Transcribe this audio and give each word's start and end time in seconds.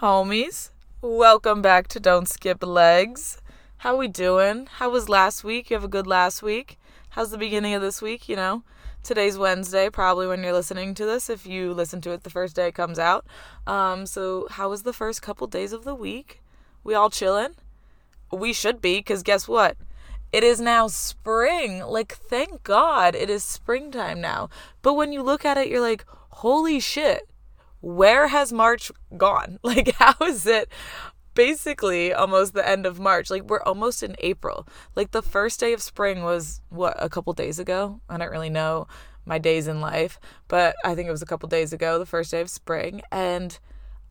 homies. 0.00 0.70
Welcome 1.02 1.60
back 1.60 1.86
to 1.88 2.00
Don't 2.00 2.26
Skip 2.26 2.64
Legs. 2.64 3.36
How 3.76 3.96
we 3.96 4.08
doing? 4.08 4.66
How 4.78 4.88
was 4.88 5.10
last 5.10 5.44
week? 5.44 5.68
You 5.68 5.74
have 5.74 5.84
a 5.84 5.88
good 5.88 6.06
last 6.06 6.42
week? 6.42 6.78
How's 7.10 7.30
the 7.30 7.36
beginning 7.36 7.74
of 7.74 7.82
this 7.82 8.00
week, 8.00 8.26
you 8.26 8.34
know? 8.34 8.62
Today's 9.02 9.36
Wednesday, 9.36 9.90
probably 9.90 10.26
when 10.26 10.42
you're 10.42 10.54
listening 10.54 10.94
to 10.94 11.04
this, 11.04 11.28
if 11.28 11.46
you 11.46 11.74
listen 11.74 12.00
to 12.00 12.12
it 12.12 12.22
the 12.22 12.30
first 12.30 12.56
day 12.56 12.68
it 12.68 12.74
comes 12.74 12.98
out. 12.98 13.26
Um, 13.66 14.06
so 14.06 14.48
how 14.52 14.70
was 14.70 14.84
the 14.84 14.94
first 14.94 15.20
couple 15.20 15.46
days 15.46 15.74
of 15.74 15.84
the 15.84 15.94
week? 15.94 16.40
We 16.82 16.94
all 16.94 17.10
chilling? 17.10 17.56
We 18.32 18.54
should 18.54 18.80
be, 18.80 19.00
because 19.00 19.22
guess 19.22 19.46
what? 19.46 19.76
It 20.32 20.42
is 20.42 20.62
now 20.62 20.86
spring. 20.86 21.80
Like, 21.80 22.14
thank 22.14 22.62
God 22.62 23.14
it 23.14 23.28
is 23.28 23.44
springtime 23.44 24.18
now. 24.18 24.48
But 24.80 24.94
when 24.94 25.12
you 25.12 25.20
look 25.20 25.44
at 25.44 25.58
it, 25.58 25.68
you're 25.68 25.78
like, 25.82 26.06
holy 26.30 26.80
shit, 26.80 27.28
where 27.80 28.28
has 28.28 28.52
March 28.52 28.90
gone? 29.16 29.58
Like, 29.64 29.92
how 29.92 30.14
is 30.24 30.46
it 30.46 30.68
basically 31.34 32.12
almost 32.12 32.54
the 32.54 32.66
end 32.66 32.86
of 32.86 32.98
March? 32.98 33.30
Like, 33.30 33.44
we're 33.44 33.62
almost 33.62 34.02
in 34.02 34.16
April. 34.18 34.66
Like, 34.96 35.12
the 35.12 35.22
first 35.22 35.60
day 35.60 35.72
of 35.72 35.82
spring 35.82 36.22
was 36.22 36.60
what, 36.68 36.96
a 36.98 37.08
couple 37.08 37.32
days 37.32 37.58
ago? 37.58 38.00
I 38.08 38.18
don't 38.18 38.30
really 38.30 38.50
know 38.50 38.86
my 39.24 39.38
days 39.38 39.68
in 39.68 39.80
life, 39.80 40.18
but 40.48 40.74
I 40.84 40.94
think 40.94 41.08
it 41.08 41.12
was 41.12 41.22
a 41.22 41.26
couple 41.26 41.48
days 41.48 41.72
ago, 41.72 41.98
the 41.98 42.06
first 42.06 42.30
day 42.30 42.40
of 42.40 42.50
spring. 42.50 43.02
And 43.12 43.58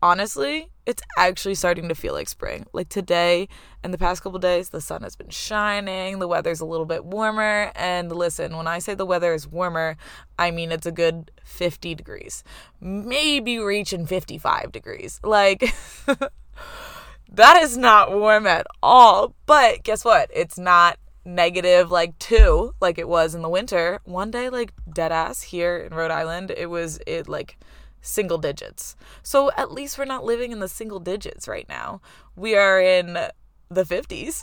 honestly, 0.01 0.69
it's 0.85 1.03
actually 1.17 1.55
starting 1.55 1.87
to 1.89 1.95
feel 1.95 2.13
like 2.13 2.29
spring. 2.29 2.65
Like 2.73 2.89
today 2.89 3.47
and 3.83 3.93
the 3.93 3.97
past 3.97 4.23
couple 4.23 4.39
days, 4.39 4.69
the 4.69 4.81
sun 4.81 5.03
has 5.03 5.15
been 5.15 5.29
shining, 5.29 6.19
the 6.19 6.27
weather's 6.27 6.61
a 6.61 6.65
little 6.65 6.85
bit 6.85 7.05
warmer. 7.05 7.71
And 7.75 8.11
listen, 8.11 8.55
when 8.55 8.67
I 8.67 8.79
say 8.79 8.95
the 8.95 9.05
weather 9.05 9.33
is 9.33 9.47
warmer, 9.47 9.97
I 10.37 10.51
mean 10.51 10.71
it's 10.71 10.87
a 10.87 10.91
good 10.91 11.31
50 11.43 11.95
degrees, 11.95 12.43
maybe 12.81 13.59
reaching 13.59 14.05
55 14.05 14.71
degrees. 14.71 15.19
Like, 15.23 15.73
that 17.31 17.57
is 17.61 17.77
not 17.77 18.11
warm 18.11 18.47
at 18.47 18.65
all. 18.81 19.35
But 19.45 19.83
guess 19.83 20.03
what? 20.03 20.29
It's 20.33 20.57
not 20.57 20.97
negative 21.25 21.91
like 21.91 22.17
two 22.17 22.73
like 22.81 22.97
it 22.97 23.07
was 23.07 23.35
in 23.35 23.41
the 23.41 23.49
winter. 23.49 23.99
One 24.05 24.31
day, 24.31 24.49
like 24.49 24.73
dead 24.91 25.11
ass 25.11 25.43
here 25.43 25.77
in 25.77 25.93
Rhode 25.93 26.11
Island, 26.11 26.51
it 26.55 26.67
was 26.67 26.99
it 27.05 27.27
like 27.27 27.57
single 28.01 28.37
digits. 28.37 28.95
So 29.23 29.51
at 29.57 29.71
least 29.71 29.97
we're 29.97 30.05
not 30.05 30.23
living 30.23 30.51
in 30.51 30.59
the 30.59 30.67
single 30.67 30.99
digits 30.99 31.47
right 31.47 31.67
now. 31.67 32.01
We 32.35 32.55
are 32.55 32.81
in 32.81 33.13
the 33.13 33.83
50s, 33.83 34.41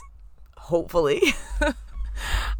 hopefully. 0.57 1.21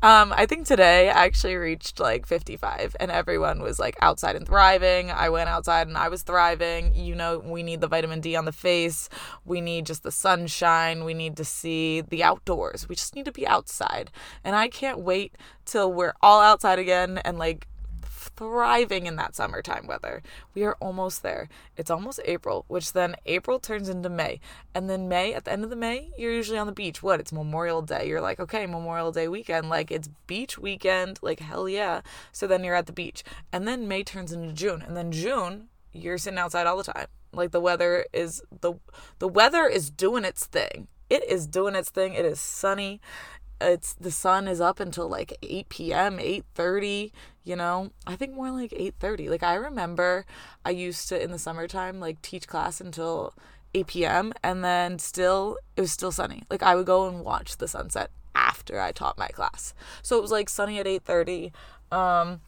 um, 0.02 0.34
I 0.36 0.45
think 0.45 0.66
today 0.66 1.09
I 1.09 1.25
actually 1.25 1.56
reached 1.56 2.00
like 2.00 2.25
55 2.25 2.95
and 3.00 3.12
everyone 3.12 3.62
was 3.62 3.80
like 3.80 3.95
outside 4.02 4.36
and 4.36 4.45
thriving. 4.45 5.12
I 5.12 5.30
went 5.30 5.50
outside 5.50 5.88
and 5.88 5.98
I 5.98 6.09
was 6.09 6.23
thriving. 6.23 6.95
You 6.95 7.16
know, 7.16 7.40
we 7.40 7.64
need 7.64 7.81
the 7.81 7.88
vitamin 7.88 8.22
D 8.22 8.36
on 8.36 8.45
the 8.45 8.52
face. 8.52 9.09
We 9.45 9.62
need 9.62 9.86
just 9.86 10.03
the 10.03 10.12
sunshine. 10.12 11.03
We 11.03 11.14
need 11.14 11.38
to 11.38 11.45
see 11.45 12.02
the 12.02 12.23
outdoors. 12.23 12.88
We 12.90 12.95
just 12.95 13.16
need 13.16 13.25
to 13.25 13.31
be 13.31 13.48
outside. 13.48 14.12
And 14.44 14.56
I 14.56 14.68
can't 14.68 15.00
wait 15.00 15.36
till 15.66 15.92
we're 15.92 16.14
all 16.22 16.42
outside 16.42 16.80
again 16.80 17.20
and 17.20 17.38
like 17.38 17.68
thriving 18.38 19.08
in 19.08 19.16
that 19.18 19.36
summertime 19.36 19.88
weather. 19.88 20.22
We 20.54 20.64
are 20.64 20.78
almost 20.80 21.24
there. 21.24 21.50
It's 21.76 21.92
almost 21.92 22.22
April, 22.24 22.64
which 22.68 22.94
then 22.94 23.16
April 23.26 23.60
turns 23.60 23.90
into 23.90 24.10
May. 24.10 24.40
And 24.74 24.90
then 24.90 25.10
May, 25.10 25.34
at 25.34 25.44
the 25.46 25.52
end 25.52 25.64
of 25.64 25.70
the 25.70 25.76
May, 25.76 26.12
you're 26.18 26.32
usually 26.32 26.60
on 26.60 26.68
the 26.68 26.74
beach. 26.74 27.04
What? 27.04 27.20
It's 27.20 27.34
Memorial 27.34 27.82
Day. 27.82 28.08
You're 28.08 28.22
like, 28.22 28.40
okay, 28.40 28.66
Memorial 28.66 29.12
Day 29.12 29.28
weekend. 29.28 29.70
Like, 29.70 29.92
it's 29.92 30.10
beach 30.28 30.58
weekend. 30.58 31.20
Like, 31.22 31.40
hell 31.40 31.68
yeah. 31.68 32.02
So 32.32 32.48
then 32.48 32.64
you're 32.64 32.76
at 32.76 32.86
the 32.86 32.94
beach. 32.94 33.24
And 33.52 33.68
then 33.68 33.88
May 33.88 34.04
turns 34.04 34.32
into 34.32 34.54
June. 34.54 34.82
And 34.82 34.96
then 34.96 35.12
June, 35.12 35.70
you're 35.92 36.20
sitting 36.20 36.40
outside 36.40 36.68
all 36.68 36.78
the 36.78 36.92
time. 36.92 37.08
Like, 37.34 37.52
the 37.52 37.60
weather 37.60 38.06
is, 38.14 38.42
the, 38.62 38.76
the 39.20 39.28
weather 39.28 39.66
is 39.66 39.90
doing 39.90 40.24
its 40.24 40.46
thing. 40.46 40.88
It 41.10 41.24
is 41.24 41.48
doing 41.48 41.74
its 41.74 41.90
thing. 41.90 42.14
It 42.14 42.26
is 42.26 42.40
sunny 42.40 43.00
it's 43.59 43.94
the 43.94 44.11
sun 44.11 44.47
is 44.47 44.61
up 44.61 44.80
until 44.80 45.08
like 45.08 45.38
8 45.41 45.69
p.m 45.69 46.17
8.30 46.17 47.12
you 47.44 47.56
know? 47.56 47.91
I 48.06 48.16
think 48.16 48.34
more 48.34 48.51
like 48.51 48.72
8.30 48.72 49.29
like 49.29 49.44
i 49.44 49.56
remember 49.56 50.25
i 50.66 50.69
used 50.69 51.09
to 51.09 51.22
in 51.22 51.31
the 51.31 51.40
summertime 51.40 52.00
like 52.00 52.22
teach 52.22 52.47
class 52.47 52.81
until 52.81 53.34
8 53.73 53.88
p.m 53.88 54.34
and 54.44 54.63
then 54.63 55.00
still 55.00 55.57
it 55.75 55.81
was 55.81 55.91
still 55.91 56.12
sunny. 56.12 56.44
Like 56.50 56.63
i 56.63 56.75
would 56.75 56.85
go 56.85 57.07
and 57.07 57.23
watch 57.23 57.57
the 57.57 57.67
sunset 57.67 58.12
after 58.35 58.79
i 58.79 58.91
taught 58.91 59.17
my 59.17 59.28
class. 59.29 59.73
So 60.01 60.17
it 60.17 60.22
was 60.22 60.31
like 60.31 60.50
sunny 60.50 60.79
at 60.79 60.85
8.30 60.85 61.51
um 61.91 62.41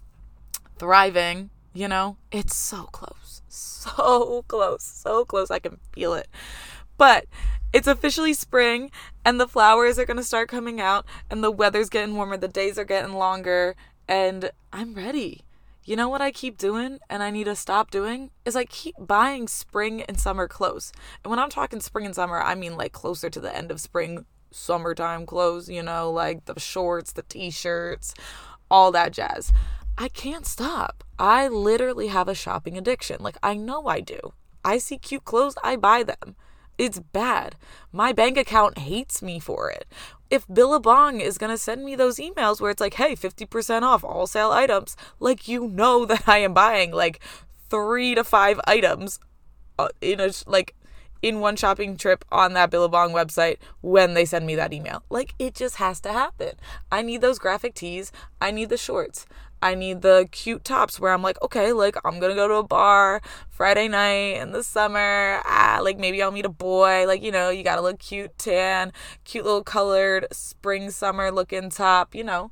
thriving 0.78 1.50
you 1.74 1.88
know? 1.88 2.18
It's 2.32 2.56
so 2.56 2.84
close. 2.84 3.42
So 3.48 4.44
close. 4.48 4.84
So 4.84 5.26
close. 5.26 5.52
I 5.52 5.60
can 5.60 5.80
feel 5.94 6.14
it. 6.14 6.28
But 6.98 7.26
it's 7.72 7.88
officially 7.88 8.34
spring 8.34 8.92
and 9.24 9.40
the 9.40 9.48
flowers 9.48 10.00
are 10.00 10.06
going 10.06 10.18
to 10.18 10.24
start 10.24 10.50
coming 10.50 10.82
out 10.82 11.06
and 11.30 11.44
the 11.44 11.52
weather's 11.52 11.90
getting 11.90 12.16
warmer, 12.16 12.38
the 12.38 12.48
days 12.48 12.80
are 12.80 12.86
getting 12.86 13.14
longer, 13.14 13.76
and 14.08 14.52
I'm 14.74 14.94
ready. 14.94 15.44
You 15.86 15.96
know 15.96 16.10
what 16.10 16.22
I 16.22 16.32
keep 16.32 16.58
doing 16.58 17.00
and 17.10 17.24
I 17.24 17.32
need 17.32 17.46
to 17.46 17.56
stop 17.56 17.90
doing 17.90 18.32
is 18.46 18.56
I 18.56 18.66
keep 18.66 18.96
buying 19.00 19.48
spring 19.48 20.04
and 20.04 20.20
summer 20.20 20.48
clothes. 20.48 20.92
And 21.24 21.32
when 21.32 21.40
I'm 21.40 21.50
talking 21.50 21.80
spring 21.80 22.06
and 22.06 22.14
summer, 22.14 22.40
I 22.40 22.54
mean 22.54 22.78
like 22.78 22.92
closer 22.92 23.30
to 23.30 23.40
the 23.40 23.56
end 23.56 23.72
of 23.72 23.82
spring, 23.82 24.26
summertime 24.52 25.26
clothes, 25.26 25.70
you 25.70 25.82
know, 25.82 26.12
like 26.12 26.46
the 26.46 26.60
shorts, 26.60 27.14
the 27.14 27.24
t-shirts, 27.24 28.14
all 28.70 28.92
that 28.92 29.14
jazz. 29.14 29.52
I 29.98 30.10
can't 30.10 30.46
stop. 30.46 31.04
I 31.18 31.48
literally 31.48 32.08
have 32.08 32.28
a 32.28 32.36
shopping 32.36 32.78
addiction. 32.78 33.18
Like 33.20 33.38
I 33.42 33.56
know 33.56 33.88
I 33.88 34.00
do. 34.00 34.20
I 34.64 34.78
see 34.78 34.98
cute 34.98 35.26
clothes, 35.26 35.56
I 35.64 35.76
buy 35.76 36.04
them. 36.04 36.36
It's 36.80 37.00
bad. 37.00 37.58
My 37.92 38.14
bank 38.14 38.38
account 38.38 38.78
hates 38.78 39.22
me 39.22 39.38
for 39.38 39.70
it. 39.70 39.86
If 40.30 40.48
Billabong 40.48 41.20
is 41.20 41.38
going 41.38 41.52
to 41.52 41.58
send 41.58 41.84
me 41.84 41.94
those 41.94 42.20
emails 42.20 42.62
where 42.62 42.72
it's 42.72 42.80
like, 42.80 42.94
hey, 42.94 43.18
50% 43.18 43.82
off 43.82 44.06
all 44.06 44.26
sale 44.26 44.52
items, 44.52 44.96
like 45.20 45.50
you 45.50 45.68
know 45.68 46.06
that 46.06 46.28
I 46.28 46.38
am 46.38 46.54
buying 46.54 46.92
like 46.92 47.20
three 47.70 48.16
to 48.16 48.24
five 48.24 48.62
items 48.66 49.20
uh, 49.78 49.90
in 50.02 50.22
a, 50.22 50.32
like, 50.48 50.74
in 51.22 51.42
one 51.42 51.58
shopping 51.58 51.98
trip 51.98 52.24
on 52.32 52.54
that 52.54 52.72
Billabong 52.72 53.12
website 53.12 53.58
when 53.82 54.14
they 54.14 54.24
send 54.24 54.46
me 54.46 54.56
that 54.56 54.72
email. 54.72 55.04
Like 55.10 55.36
it 55.38 55.56
just 55.56 55.76
has 55.76 56.00
to 56.02 56.14
happen. 56.14 56.54
I 56.90 57.02
need 57.02 57.20
those 57.20 57.40
graphic 57.40 57.74
tees. 57.74 58.14
I 58.40 58.52
need 58.52 58.70
the 58.70 58.78
shorts. 58.78 59.26
I 59.62 59.76
need 59.76 60.02
the 60.02 60.28
cute 60.32 60.64
tops 60.64 61.00
where 61.00 61.14
I'm 61.14 61.22
like, 61.22 61.42
okay, 61.42 61.74
like 61.74 61.96
I'm 62.06 62.20
gonna 62.20 62.36
go 62.36 62.48
to 62.48 62.56
a 62.56 62.64
bar 62.64 63.22
Friday 63.50 63.88
night 63.88 64.42
in 64.42 64.52
the 64.52 64.64
summer. 64.64 65.42
Ah, 65.46 65.80
like 65.82 65.98
maybe 65.98 66.22
I'll 66.24 66.32
meet 66.32 66.46
a 66.46 66.50
boy. 66.50 67.06
Like, 67.08 67.22
you 67.24 67.32
know, 67.32 67.50
you 67.50 67.64
gotta 67.64 67.82
look 67.82 68.00
cute, 68.00 68.38
tan, 68.38 68.94
cute 69.26 69.46
little 69.46 69.64
colored 69.64 70.28
spring, 70.32 70.92
summer 70.92 71.32
looking 71.32 71.70
top, 71.70 72.16
you 72.16 72.24
know. 72.24 72.52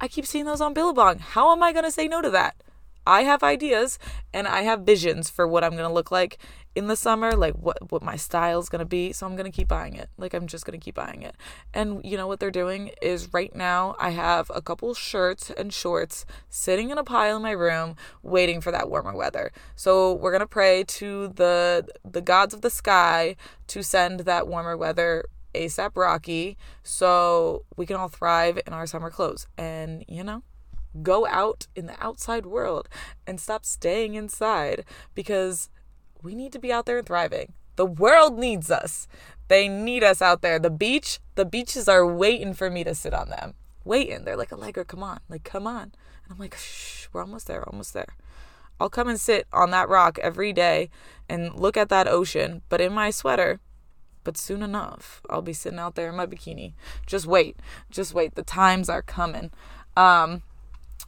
I 0.00 0.08
keep 0.08 0.26
seeing 0.26 0.44
those 0.44 0.60
on 0.60 0.74
Billabong. 0.74 1.18
How 1.18 1.52
am 1.52 1.62
I 1.62 1.72
gonna 1.72 1.90
say 1.90 2.08
no 2.08 2.22
to 2.22 2.30
that? 2.30 2.56
I 3.06 3.22
have 3.22 3.42
ideas 3.42 3.98
and 4.32 4.46
I 4.48 4.62
have 4.62 4.80
visions 4.80 5.30
for 5.30 5.46
what 5.46 5.64
I'm 5.64 5.76
gonna 5.76 5.92
look 5.92 6.10
like 6.10 6.38
in 6.74 6.88
the 6.88 6.96
summer, 6.96 7.32
like 7.32 7.54
what 7.54 7.92
what 7.92 8.02
my 8.02 8.16
style 8.16 8.58
is 8.60 8.68
gonna 8.68 8.84
be. 8.84 9.12
So 9.12 9.26
I'm 9.26 9.36
gonna 9.36 9.50
keep 9.50 9.68
buying 9.68 9.94
it. 9.94 10.08
Like 10.16 10.34
I'm 10.34 10.46
just 10.46 10.64
gonna 10.64 10.78
keep 10.78 10.94
buying 10.94 11.22
it. 11.22 11.36
And 11.72 12.04
you 12.04 12.16
know 12.16 12.26
what 12.26 12.40
they're 12.40 12.50
doing 12.50 12.90
is 13.00 13.32
right 13.32 13.54
now 13.54 13.94
I 13.98 14.10
have 14.10 14.50
a 14.54 14.62
couple 14.62 14.92
shirts 14.94 15.50
and 15.50 15.72
shorts 15.72 16.26
sitting 16.48 16.90
in 16.90 16.98
a 16.98 17.04
pile 17.04 17.36
in 17.36 17.42
my 17.42 17.52
room, 17.52 17.96
waiting 18.22 18.60
for 18.60 18.70
that 18.72 18.90
warmer 18.90 19.14
weather. 19.14 19.52
So 19.76 20.14
we're 20.14 20.32
gonna 20.32 20.46
pray 20.46 20.84
to 20.84 21.28
the 21.28 21.86
the 22.04 22.20
gods 22.22 22.54
of 22.54 22.62
the 22.62 22.70
sky 22.70 23.36
to 23.68 23.82
send 23.82 24.20
that 24.20 24.48
warmer 24.48 24.76
weather 24.76 25.24
ASAP 25.54 25.96
Rocky 25.96 26.56
so 26.82 27.64
we 27.76 27.86
can 27.86 27.96
all 27.96 28.08
thrive 28.08 28.58
in 28.66 28.72
our 28.72 28.86
summer 28.86 29.10
clothes. 29.10 29.46
And 29.56 30.04
you 30.08 30.24
know, 30.24 30.42
go 31.02 31.26
out 31.26 31.66
in 31.74 31.86
the 31.86 32.02
outside 32.04 32.46
world 32.46 32.88
and 33.26 33.40
stop 33.40 33.64
staying 33.64 34.14
inside 34.14 34.84
because 35.14 35.68
we 36.22 36.34
need 36.34 36.52
to 36.52 36.58
be 36.58 36.72
out 36.72 36.86
there 36.86 36.98
and 36.98 37.06
thriving. 37.06 37.52
The 37.76 37.86
world 37.86 38.38
needs 38.38 38.70
us. 38.70 39.08
They 39.48 39.68
need 39.68 40.02
us 40.02 40.22
out 40.22 40.42
there. 40.42 40.58
The 40.58 40.70
beach, 40.70 41.20
the 41.34 41.44
beaches 41.44 41.88
are 41.88 42.06
waiting 42.06 42.54
for 42.54 42.70
me 42.70 42.84
to 42.84 42.94
sit 42.94 43.12
on 43.12 43.28
them. 43.28 43.54
Waiting. 43.84 44.24
They're 44.24 44.36
like, 44.36 44.52
Allegra, 44.52 44.84
come 44.84 45.02
on. 45.02 45.20
Like, 45.28 45.44
come 45.44 45.66
on. 45.66 45.92
And 46.24 46.32
I'm 46.32 46.38
like, 46.38 46.56
shh, 46.56 47.08
we're 47.12 47.20
almost 47.20 47.46
there, 47.46 47.68
almost 47.68 47.92
there. 47.92 48.16
I'll 48.80 48.88
come 48.88 49.08
and 49.08 49.20
sit 49.20 49.46
on 49.52 49.70
that 49.70 49.88
rock 49.88 50.18
every 50.20 50.52
day 50.52 50.90
and 51.28 51.54
look 51.54 51.76
at 51.76 51.90
that 51.90 52.08
ocean, 52.08 52.62
but 52.68 52.80
in 52.80 52.92
my 52.92 53.10
sweater. 53.10 53.60
But 54.24 54.38
soon 54.38 54.62
enough, 54.62 55.20
I'll 55.28 55.42
be 55.42 55.52
sitting 55.52 55.78
out 55.78 55.96
there 55.96 56.08
in 56.08 56.16
my 56.16 56.26
bikini. 56.26 56.72
Just 57.06 57.26
wait. 57.26 57.58
Just 57.90 58.14
wait. 58.14 58.34
The 58.34 58.42
times 58.42 58.88
are 58.88 59.02
coming. 59.02 59.50
Um, 59.96 60.42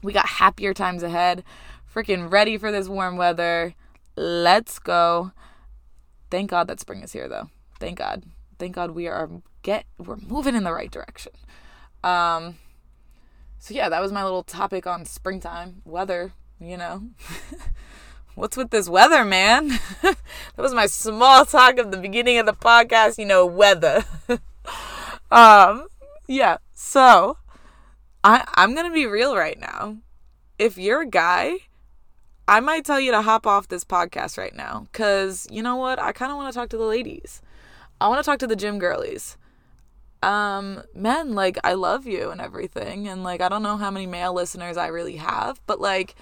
we 0.02 0.12
got 0.12 0.26
happier 0.26 0.74
times 0.74 1.02
ahead. 1.02 1.44
Freaking 1.92 2.30
ready 2.30 2.58
for 2.58 2.70
this 2.70 2.88
warm 2.88 3.16
weather. 3.16 3.74
Let's 4.16 4.78
go. 4.78 5.32
Thank 6.30 6.50
God 6.50 6.68
that 6.68 6.80
spring 6.80 7.02
is 7.02 7.12
here 7.12 7.28
though. 7.28 7.50
Thank 7.78 7.98
God. 7.98 8.24
Thank 8.58 8.74
God 8.74 8.92
we 8.92 9.06
are 9.06 9.30
get 9.62 9.84
we're 9.98 10.16
moving 10.16 10.54
in 10.54 10.64
the 10.64 10.72
right 10.72 10.90
direction. 10.90 11.32
Um 12.04 12.56
so 13.58 13.74
yeah, 13.74 13.88
that 13.88 14.02
was 14.02 14.12
my 14.12 14.22
little 14.22 14.42
topic 14.42 14.86
on 14.86 15.04
springtime 15.04 15.82
weather, 15.84 16.32
you 16.60 16.76
know. 16.76 17.02
what's 18.36 18.56
with 18.56 18.70
this 18.70 18.88
weather, 18.88 19.24
man? 19.24 19.68
that 20.02 20.16
was 20.56 20.74
my 20.74 20.86
small 20.86 21.44
talk 21.44 21.78
of 21.78 21.90
the 21.90 21.96
beginning 21.96 22.38
of 22.38 22.46
the 22.46 22.52
podcast, 22.52 23.18
you 23.18 23.24
know, 23.24 23.44
weather. 23.44 24.04
um, 25.30 25.88
yeah. 26.28 26.58
So, 26.72 27.38
I 28.26 28.44
I'm 28.54 28.74
to 28.74 28.90
be 28.90 29.06
real 29.06 29.36
right 29.36 29.58
now. 29.58 29.98
If 30.58 30.76
you're 30.76 31.02
a 31.02 31.06
guy, 31.06 31.58
I 32.48 32.58
might 32.60 32.84
tell 32.84 32.98
you 32.98 33.12
to 33.12 33.22
hop 33.22 33.46
off 33.46 33.68
this 33.68 33.84
podcast 33.84 34.36
right 34.36 34.54
now 34.54 34.88
cuz 34.92 35.46
you 35.50 35.62
know 35.62 35.76
what? 35.76 36.00
I 36.00 36.12
kind 36.12 36.32
of 36.32 36.36
want 36.36 36.52
to 36.52 36.58
talk 36.58 36.68
to 36.70 36.76
the 36.76 36.84
ladies. 36.84 37.40
I 38.00 38.08
want 38.08 38.22
to 38.22 38.28
talk 38.28 38.40
to 38.40 38.46
the 38.46 38.56
gym 38.56 38.78
girlies 38.78 39.36
um 40.22 40.82
men 40.94 41.34
like 41.34 41.58
i 41.62 41.74
love 41.74 42.06
you 42.06 42.30
and 42.30 42.40
everything 42.40 43.06
and 43.06 43.22
like 43.22 43.40
i 43.40 43.48
don't 43.48 43.62
know 43.62 43.76
how 43.76 43.90
many 43.90 44.06
male 44.06 44.32
listeners 44.32 44.76
i 44.76 44.86
really 44.86 45.16
have 45.16 45.60
but 45.66 45.78
like 45.78 46.14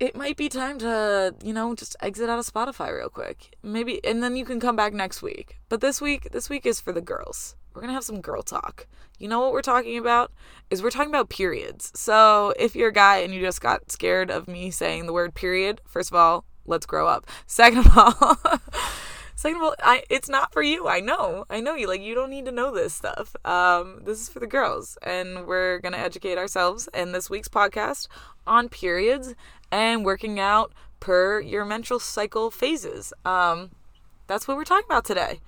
it 0.00 0.16
might 0.16 0.36
be 0.36 0.48
time 0.48 0.78
to 0.78 1.34
you 1.44 1.52
know 1.52 1.74
just 1.74 1.96
exit 2.00 2.30
out 2.30 2.38
of 2.38 2.46
spotify 2.46 2.96
real 2.96 3.10
quick 3.10 3.56
maybe 3.62 4.02
and 4.04 4.22
then 4.22 4.36
you 4.36 4.44
can 4.44 4.58
come 4.58 4.74
back 4.74 4.94
next 4.94 5.20
week 5.20 5.58
but 5.68 5.80
this 5.82 6.00
week 6.00 6.30
this 6.32 6.48
week 6.48 6.64
is 6.64 6.80
for 6.80 6.92
the 6.92 7.00
girls 7.02 7.56
we're 7.76 7.82
gonna 7.82 7.92
have 7.92 8.04
some 8.04 8.22
girl 8.22 8.42
talk 8.42 8.86
you 9.18 9.28
know 9.28 9.38
what 9.40 9.52
we're 9.52 9.60
talking 9.60 9.98
about 9.98 10.32
is 10.70 10.82
we're 10.82 10.90
talking 10.90 11.10
about 11.10 11.28
periods 11.28 11.92
so 11.94 12.54
if 12.58 12.74
you're 12.74 12.88
a 12.88 12.92
guy 12.92 13.18
and 13.18 13.34
you 13.34 13.40
just 13.40 13.60
got 13.60 13.92
scared 13.92 14.30
of 14.30 14.48
me 14.48 14.70
saying 14.70 15.04
the 15.04 15.12
word 15.12 15.34
period 15.34 15.80
first 15.86 16.10
of 16.10 16.16
all 16.16 16.44
let's 16.64 16.86
grow 16.86 17.06
up 17.06 17.26
second 17.46 17.86
of 17.86 17.96
all 17.96 18.36
Second 19.38 19.58
of 19.58 19.64
all, 19.64 19.74
I 19.82 20.02
it's 20.08 20.30
not 20.30 20.50
for 20.50 20.62
you. 20.62 20.88
I 20.88 21.00
know. 21.00 21.44
I 21.50 21.60
know 21.60 21.74
you. 21.74 21.86
Like 21.86 22.00
you 22.00 22.14
don't 22.14 22.30
need 22.30 22.46
to 22.46 22.52
know 22.52 22.74
this 22.74 22.94
stuff. 22.94 23.36
Um, 23.44 24.00
this 24.02 24.18
is 24.18 24.30
for 24.30 24.40
the 24.40 24.46
girls, 24.46 24.96
and 25.02 25.46
we're 25.46 25.78
gonna 25.78 25.98
educate 25.98 26.38
ourselves 26.38 26.88
in 26.94 27.12
this 27.12 27.28
week's 27.28 27.46
podcast 27.46 28.08
on 28.46 28.70
periods 28.70 29.34
and 29.70 30.06
working 30.06 30.40
out 30.40 30.72
per 31.00 31.38
your 31.38 31.66
menstrual 31.66 32.00
cycle 32.00 32.50
phases. 32.50 33.12
Um, 33.26 33.72
that's 34.26 34.48
what 34.48 34.56
we're 34.56 34.64
talking 34.64 34.86
about 34.86 35.04
today. 35.04 35.40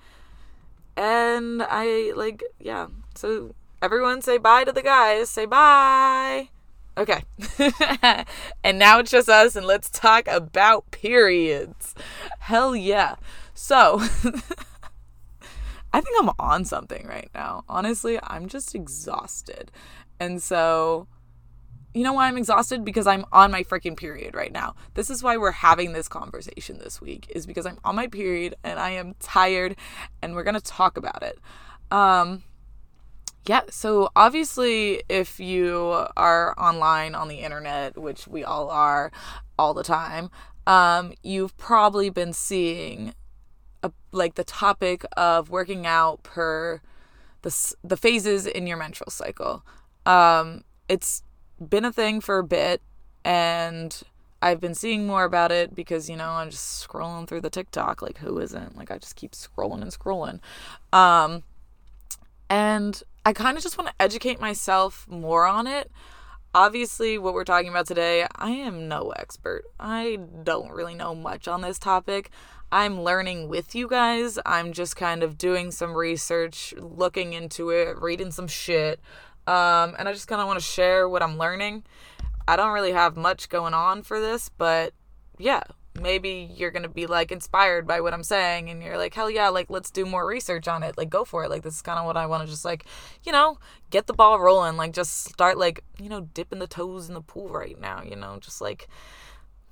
And 0.95 1.63
I 1.63 2.13
like, 2.15 2.43
yeah. 2.59 2.87
So 3.15 3.55
everyone 3.81 4.21
say 4.21 4.37
bye 4.37 4.63
to 4.63 4.71
the 4.71 4.81
guys. 4.81 5.29
Say 5.29 5.45
bye. 5.45 6.49
Okay. 6.97 7.23
and 8.63 8.77
now 8.77 8.99
it's 8.99 9.11
just 9.11 9.29
us, 9.29 9.55
and 9.55 9.65
let's 9.65 9.89
talk 9.89 10.27
about 10.27 10.91
periods. 10.91 11.95
Hell 12.39 12.75
yeah. 12.75 13.15
So, 13.53 13.99
I 15.93 16.01
think 16.01 16.17
I'm 16.19 16.31
on 16.37 16.65
something 16.65 17.07
right 17.07 17.29
now. 17.33 17.63
Honestly, 17.69 18.19
I'm 18.21 18.47
just 18.47 18.75
exhausted. 18.75 19.71
And 20.19 20.43
so, 20.43 21.07
you 21.93 22.03
know 22.03 22.13
why 22.13 22.27
I'm 22.27 22.37
exhausted? 22.37 22.85
Because 22.85 23.07
I'm 23.07 23.25
on 23.31 23.51
my 23.51 23.63
freaking 23.63 23.97
period 23.97 24.35
right 24.35 24.51
now. 24.51 24.75
This 24.93 25.09
is 25.09 25.23
why 25.23 25.37
we're 25.37 25.51
having 25.51 25.93
this 25.93 26.07
conversation 26.07 26.77
this 26.79 27.01
week, 27.01 27.31
is 27.33 27.45
because 27.45 27.65
I'm 27.65 27.79
on 27.83 27.95
my 27.95 28.07
period 28.07 28.55
and 28.63 28.79
I 28.79 28.91
am 28.91 29.15
tired 29.19 29.75
and 30.21 30.35
we're 30.35 30.43
to 30.43 30.61
talk 30.61 30.97
about 30.97 31.23
it. 31.23 31.39
Um, 31.91 32.43
yeah, 33.45 33.61
so 33.69 34.09
obviously, 34.15 35.01
if 35.09 35.39
you 35.39 36.05
are 36.15 36.53
online 36.59 37.15
on 37.15 37.27
the 37.27 37.37
internet, 37.37 37.97
which 37.97 38.27
we 38.27 38.43
all 38.43 38.69
are 38.69 39.11
all 39.57 39.73
the 39.73 39.83
time, 39.83 40.29
um, 40.67 41.13
you've 41.23 41.57
probably 41.57 42.11
been 42.11 42.33
seeing 42.33 43.15
a, 43.81 43.91
like 44.11 44.35
the 44.35 44.43
topic 44.43 45.03
of 45.17 45.49
working 45.49 45.87
out 45.87 46.21
per 46.21 46.81
the 47.41 47.75
the 47.83 47.97
phases 47.97 48.45
in 48.45 48.67
your 48.67 48.77
menstrual 48.77 49.09
cycle. 49.09 49.65
Um, 50.05 50.63
it's 50.87 51.23
been 51.67 51.85
a 51.85 51.91
thing 51.91 52.21
for 52.21 52.37
a 52.37 52.43
bit, 52.43 52.81
and 53.23 54.01
I've 54.41 54.59
been 54.59 54.75
seeing 54.75 55.05
more 55.05 55.23
about 55.23 55.51
it 55.51 55.75
because 55.75 56.09
you 56.09 56.15
know 56.15 56.29
I'm 56.29 56.49
just 56.49 56.87
scrolling 56.87 57.27
through 57.27 57.41
the 57.41 57.49
TikTok. 57.49 58.01
Like 58.01 58.19
who 58.19 58.39
isn't? 58.39 58.77
Like 58.77 58.91
I 58.91 58.97
just 58.97 59.15
keep 59.15 59.31
scrolling 59.31 59.81
and 59.81 59.91
scrolling. 59.91 60.39
Um, 60.93 61.43
and 62.49 63.01
I 63.25 63.33
kind 63.33 63.57
of 63.57 63.63
just 63.63 63.77
want 63.77 63.89
to 63.89 63.95
educate 64.01 64.39
myself 64.39 65.07
more 65.09 65.45
on 65.45 65.67
it. 65.67 65.91
Obviously, 66.55 67.17
what 67.19 67.35
we're 67.35 67.43
talking 67.43 67.69
about 67.69 67.85
today, 67.85 68.25
I 68.35 68.49
am 68.51 68.87
no 68.87 69.11
expert. 69.11 69.65
I 69.79 70.17
don't 70.43 70.71
really 70.71 70.95
know 70.95 71.13
much 71.13 71.47
on 71.47 71.61
this 71.61 71.77
topic. 71.77 72.31
I'm 72.71 73.01
learning 73.01 73.49
with 73.49 73.75
you 73.75 73.87
guys. 73.87 74.39
I'm 74.45 74.73
just 74.73 74.95
kind 74.95 75.21
of 75.21 75.37
doing 75.37 75.69
some 75.69 75.93
research, 75.93 76.73
looking 76.77 77.33
into 77.33 77.69
it, 77.69 78.01
reading 78.01 78.31
some 78.31 78.47
shit. 78.47 78.99
Um, 79.49 79.95
and 79.97 80.07
I 80.07 80.13
just 80.13 80.27
kind 80.27 80.39
of 80.39 80.45
want 80.45 80.59
to 80.59 80.65
share 80.65 81.09
what 81.09 81.23
I'm 81.23 81.39
learning. 81.39 81.83
I 82.47 82.55
don't 82.55 82.71
really 82.71 82.91
have 82.91 83.17
much 83.17 83.49
going 83.49 83.73
on 83.73 84.03
for 84.03 84.19
this, 84.19 84.49
but 84.49 84.93
yeah, 85.39 85.63
maybe 85.99 86.51
you're 86.55 86.69
going 86.69 86.83
to 86.83 86.89
be 86.89 87.07
like 87.07 87.31
inspired 87.31 87.87
by 87.87 87.99
what 87.99 88.13
I'm 88.13 88.23
saying 88.23 88.69
and 88.69 88.83
you're 88.83 88.99
like, 88.99 89.15
hell 89.15 89.27
yeah, 89.27 89.49
like 89.49 89.71
let's 89.71 89.89
do 89.89 90.05
more 90.05 90.23
research 90.23 90.67
on 90.67 90.83
it. 90.83 90.99
Like 90.99 91.09
go 91.09 91.25
for 91.25 91.45
it. 91.45 91.49
Like 91.49 91.63
this 91.63 91.73
is 91.73 91.81
kind 91.81 91.97
of 91.97 92.05
what 92.05 92.15
I 92.15 92.27
want 92.27 92.43
to 92.43 92.49
just 92.49 92.63
like, 92.63 92.85
you 93.23 93.31
know, 93.31 93.57
get 93.89 94.05
the 94.05 94.13
ball 94.13 94.39
rolling. 94.39 94.77
Like 94.77 94.93
just 94.93 95.23
start 95.23 95.57
like, 95.57 95.83
you 95.99 96.09
know, 96.09 96.21
dipping 96.21 96.59
the 96.59 96.67
toes 96.67 97.07
in 97.07 97.15
the 97.15 97.21
pool 97.21 97.49
right 97.49 97.79
now, 97.79 98.03
you 98.03 98.15
know, 98.15 98.37
just 98.39 98.61
like 98.61 98.87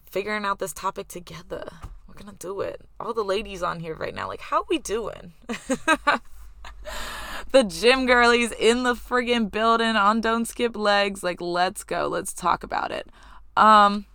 figuring 0.09 0.44
out 0.44 0.57
this 0.57 0.73
topic 0.73 1.07
together 1.07 1.69
We're 2.07 2.15
gonna 2.15 2.35
do 2.39 2.62
it. 2.62 2.81
All 3.00 3.13
the 3.13 3.23
ladies 3.23 3.62
on 3.62 3.80
here 3.80 3.94
right 3.94 4.15
now, 4.15 4.27
like, 4.27 4.41
how 4.41 4.65
we 4.69 4.80
doing? 4.80 5.33
the 7.52 7.64
gym 7.64 8.06
girlies 8.06 8.52
in 8.52 8.84
the 8.84 8.94
friggin' 8.94 9.52
building 9.52 9.96
on 9.96 10.22
Don't 10.22 10.46
Skip 10.46 10.75
Legs. 10.75 11.24
Like, 11.24 11.42
let's 11.42 11.84
go. 11.84 12.08
Let's 12.08 12.34
talk 12.34 12.64
about 12.64 12.92
it. 12.92 13.08
Um, 13.56 14.06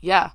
yeah. 0.00 0.30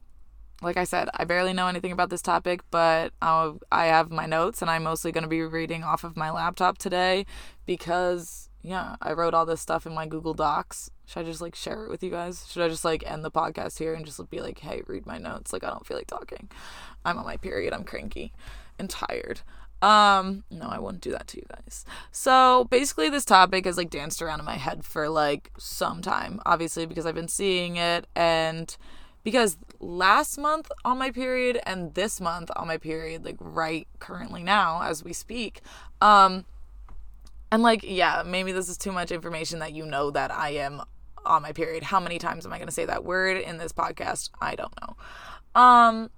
Like 0.61 0.77
I 0.77 0.85
said, 0.85 1.09
I 1.13 1.25
barely 1.25 1.51
know 1.51 1.67
anything 1.67 1.91
about 1.91 2.09
this 2.09 2.21
topic, 2.21 2.61
but 2.71 3.11
I'll, 3.21 3.59
I 3.71 3.87
have 3.87 4.11
my 4.11 4.25
notes 4.25 4.61
and 4.61 4.71
I'm 4.71 4.83
mostly 4.83 5.11
going 5.11 5.23
to 5.23 5.29
be 5.29 5.41
reading 5.41 5.83
off 5.83 6.03
of 6.03 6.15
my 6.15 6.31
laptop 6.31 6.77
today 6.77 7.25
because, 7.65 8.49
yeah, 8.61 8.95
I 9.01 9.11
wrote 9.11 9.33
all 9.33 9.45
this 9.45 9.59
stuff 9.59 9.85
in 9.85 9.93
my 9.93 10.05
Google 10.07 10.33
Docs 10.33 10.89
should 11.05 11.19
I 11.19 11.23
just 11.23 11.41
like 11.41 11.55
share 11.55 11.85
it 11.85 11.89
with 11.89 12.01
you 12.01 12.09
guys? 12.09 12.47
Should 12.49 12.63
I 12.63 12.69
just 12.69 12.85
like 12.85 13.03
end 13.05 13.23
the 13.23 13.31
podcast 13.31 13.77
here 13.77 13.93
and 13.93 14.05
just 14.05 14.19
be 14.29 14.41
like, 14.41 14.59
hey, 14.59 14.81
read 14.87 15.05
my 15.05 15.17
notes? 15.17 15.51
Like, 15.51 15.63
I 15.63 15.69
don't 15.69 15.85
feel 15.85 15.97
like 15.97 16.07
talking. 16.07 16.49
I'm 17.03 17.17
on 17.17 17.25
my 17.25 17.37
period. 17.37 17.73
I'm 17.73 17.83
cranky 17.83 18.31
and 18.79 18.89
tired. 18.89 19.41
Um, 19.83 20.45
no, 20.49 20.67
I 20.69 20.79
wouldn't 20.79 21.03
do 21.03 21.11
that 21.11 21.27
to 21.27 21.37
you 21.37 21.45
guys. 21.49 21.83
So 22.09 22.63
basically, 22.71 23.09
this 23.09 23.25
topic 23.25 23.65
has 23.65 23.75
like 23.75 23.89
danced 23.89 24.21
around 24.21 24.39
in 24.39 24.45
my 24.45 24.55
head 24.55 24.85
for 24.85 25.09
like 25.09 25.51
some 25.57 26.01
time, 26.01 26.39
obviously, 26.45 26.85
because 26.85 27.05
I've 27.05 27.15
been 27.15 27.27
seeing 27.27 27.75
it 27.75 28.07
and 28.15 28.75
because 29.25 29.57
last 29.81 30.37
month 30.37 30.71
on 30.85 30.97
my 30.97 31.11
period 31.11 31.59
and 31.65 31.93
this 31.95 32.21
month 32.21 32.49
on 32.55 32.65
my 32.65 32.77
period, 32.77 33.25
like 33.25 33.35
right 33.41 33.85
currently 33.99 34.41
now 34.41 34.81
as 34.83 35.03
we 35.03 35.11
speak, 35.11 35.59
um, 35.99 36.45
and 37.51 37.61
like, 37.61 37.83
yeah, 37.83 38.23
maybe 38.25 38.53
this 38.53 38.69
is 38.69 38.77
too 38.77 38.93
much 38.93 39.11
information 39.11 39.59
that 39.59 39.73
you 39.73 39.85
know 39.85 40.11
that 40.11 40.31
I 40.31 40.51
am 40.51 40.81
on 41.25 41.41
my 41.41 41.51
period. 41.51 41.83
How 41.83 41.99
many 41.99 42.19
times 42.19 42.45
am 42.45 42.53
I 42.53 42.57
going 42.57 42.69
to 42.69 42.73
say 42.73 42.85
that 42.85 43.03
word 43.03 43.35
in 43.35 43.57
this 43.57 43.73
podcast? 43.73 44.29
I 44.39 44.55
don't 44.55 44.73
know. 44.81 45.61
Um, 45.61 46.09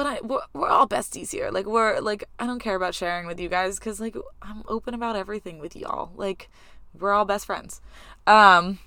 but 0.00 0.06
I 0.06 0.18
we're, 0.22 0.40
we're 0.54 0.68
all 0.68 0.88
besties 0.88 1.30
here. 1.30 1.50
Like 1.50 1.66
we're 1.66 2.00
like 2.00 2.24
I 2.38 2.46
don't 2.46 2.58
care 2.58 2.74
about 2.74 2.94
sharing 2.94 3.26
with 3.26 3.38
you 3.38 3.50
guys 3.50 3.78
because 3.78 4.00
like 4.00 4.16
I'm 4.40 4.62
open 4.66 4.94
about 4.94 5.14
everything 5.14 5.58
with 5.58 5.76
y'all. 5.76 6.10
Like 6.16 6.48
we're 6.98 7.12
all 7.12 7.26
best 7.26 7.44
friends. 7.44 7.82
Um, 8.26 8.78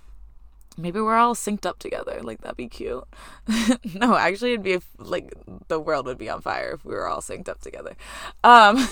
maybe 0.76 1.00
we're 1.00 1.18
all 1.18 1.36
synced 1.36 1.68
up 1.68 1.78
together. 1.78 2.20
Like 2.24 2.42
that'd 2.42 2.58
be 2.58 2.68
cute. 2.68 3.04
no, 3.94 4.16
actually, 4.16 4.54
it'd 4.54 4.64
be 4.64 4.80
like 4.98 5.36
the 5.68 5.80
world 5.80 6.08
would 6.08 6.18
be 6.18 6.32
on 6.32 6.42
fire 6.42 6.72
if 6.72 6.84
we 6.84 6.96
were 6.96 7.08
all 7.08 7.22
synced 7.22 7.48
up 7.48 7.62
together. 7.62 7.96
Um, 8.44 8.90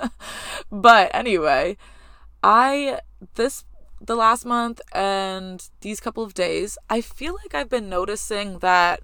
but 0.72 1.10
anyway, 1.12 1.76
I 2.42 3.00
this 3.34 3.66
the 4.00 4.16
last 4.16 4.46
month 4.46 4.80
and 4.94 5.68
these 5.82 6.00
couple 6.00 6.22
of 6.22 6.32
days, 6.32 6.78
I 6.88 7.02
feel 7.02 7.36
like 7.44 7.54
I've 7.54 7.68
been 7.68 7.90
noticing 7.90 8.60
that 8.60 9.02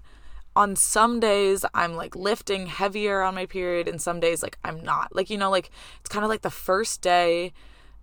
on 0.55 0.75
some 0.75 1.19
days 1.19 1.65
I'm 1.73 1.95
like 1.95 2.15
lifting 2.15 2.67
heavier 2.67 3.21
on 3.21 3.35
my 3.35 3.45
period 3.45 3.87
and 3.87 4.01
some 4.01 4.19
days 4.19 4.41
like 4.41 4.57
I'm 4.63 4.81
not. 4.83 5.15
Like 5.15 5.29
you 5.29 5.37
know 5.37 5.51
like 5.51 5.69
it's 5.99 6.09
kind 6.09 6.23
of 6.23 6.29
like 6.29 6.41
the 6.41 6.49
first 6.49 7.01
day 7.01 7.53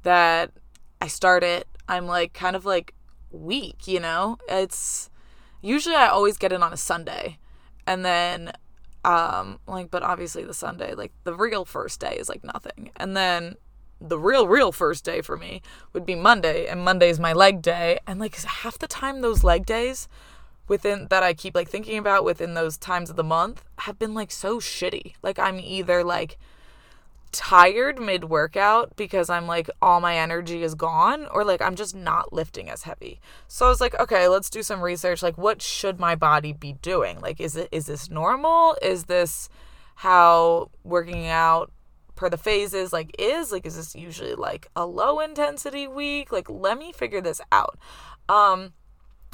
that 0.03 0.53
I 1.01 1.09
start 1.09 1.43
it, 1.43 1.67
I'm 1.89 2.07
like 2.07 2.33
kind 2.33 2.55
of 2.55 2.65
like 2.65 2.95
weak, 3.31 3.89
you 3.89 4.01
know? 4.01 4.39
It's 4.49 5.11
usually 5.61 5.97
I 5.97 6.09
always 6.09 6.37
get 6.37 6.53
it 6.53 6.63
on 6.63 6.73
a 6.73 6.77
Sunday. 6.77 7.39
And 7.87 8.05
then 8.05 8.53
um 9.05 9.59
like 9.67 9.91
but 9.91 10.03
obviously 10.03 10.45
the 10.45 10.55
Sunday 10.55 10.95
like 10.95 11.13
the 11.25 11.35
real 11.35 11.65
first 11.65 12.01
day 12.01 12.17
is 12.19 12.29
like 12.29 12.45
nothing. 12.45 12.91
And 12.97 13.17
then 13.17 13.57
the 14.01 14.19
real 14.19 14.47
real 14.49 14.73
first 14.73 15.05
day 15.05 15.21
for 15.21 15.37
me 15.37 15.63
would 15.93 16.05
be 16.05 16.15
Monday 16.15 16.67
and 16.67 16.85
Monday's 16.85 17.21
my 17.21 17.33
leg 17.33 17.63
day 17.63 17.99
and 18.07 18.21
like 18.21 18.35
half 18.37 18.79
the 18.79 18.89
time 18.89 19.21
those 19.21 19.45
leg 19.45 19.65
days 19.65 20.09
within 20.73 21.07
that 21.11 21.23
I 21.23 21.35
keep 21.35 21.55
like 21.55 21.69
thinking 21.69 21.99
about 21.99 22.25
within 22.25 22.55
those 22.55 22.79
times 22.79 23.11
of 23.11 23.17
the 23.17 23.23
month 23.23 23.63
have 23.81 23.99
been 23.99 24.15
like 24.15 24.31
so 24.31 24.59
shitty. 24.59 25.13
Like 25.23 25.39
I'm 25.39 25.61
either 25.61 26.03
like 26.03 26.39
tired 27.31 28.01
mid 28.01 28.25
workout 28.25 28.97
because 28.97 29.29
I'm 29.29 29.47
like 29.47 29.69
all 29.83 30.01
my 30.01 30.17
energy 30.17 30.63
is 30.63 30.75
gone 30.75 31.27
or 31.27 31.45
like 31.45 31.61
I'm 31.61 31.77
just 31.77 31.95
not 31.95 32.33
lifting 32.33 32.71
as 32.71 32.85
heavy. 32.85 33.21
So 33.49 33.67
I 33.67 33.69
was 33.69 33.83
like, 33.83 34.01
okay, 34.01 34.29
let's 34.29 34.49
do 34.49 34.63
some 34.63 34.81
research 34.81 35.23
like 35.23 35.37
what 35.37 35.61
should 35.61 36.01
my 36.01 36.15
body 36.15 36.55
be 36.55 36.73
doing? 36.81 37.21
Like 37.21 37.39
is 37.39 37.55
it 37.55 37.69
is 37.71 37.85
this 37.85 38.09
normal? 38.09 38.75
Is 38.81 39.05
this 39.05 39.51
how 39.97 40.71
working 40.85 41.27
out 41.27 41.71
per 42.15 42.31
the 42.31 42.39
phases 42.39 42.95
like 42.95 43.15
is? 43.19 43.53
Like 43.53 43.67
is 43.67 43.77
this 43.77 43.95
usually 43.95 44.35
like 44.35 44.69
a 44.75 44.87
low 44.87 45.21
intensity 45.21 45.87
week? 45.87 46.33
Like 46.33 46.49
let 46.49 46.79
me 46.79 46.93
figure 46.93 47.21
this 47.21 47.43
out. 47.53 47.79
Um 48.27 48.73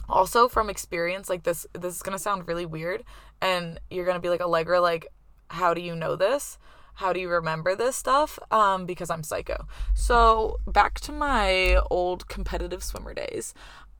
also 0.08 0.48
from 0.48 0.70
experience 0.70 1.28
like 1.28 1.42
this 1.42 1.66
this 1.72 1.96
is 1.96 2.02
going 2.02 2.16
to 2.16 2.22
sound 2.22 2.48
really 2.48 2.66
weird 2.66 3.04
and 3.40 3.78
you're 3.90 4.04
going 4.04 4.16
to 4.16 4.20
be 4.20 4.28
like 4.28 4.40
Allegra 4.40 4.80
like 4.80 5.06
how 5.50 5.72
do 5.72 5.80
you 5.80 5.94
know 5.94 6.16
this? 6.16 6.58
how 6.98 7.12
do 7.12 7.20
you 7.20 7.28
remember 7.28 7.76
this 7.76 7.94
stuff? 7.94 8.40
Um, 8.50 8.84
because 8.84 9.08
I'm 9.08 9.22
psycho. 9.22 9.68
So 9.94 10.58
back 10.66 10.98
to 11.02 11.12
my 11.12 11.76
old 11.92 12.26
competitive 12.26 12.82
swimmer 12.82 13.14
days. 13.14 13.54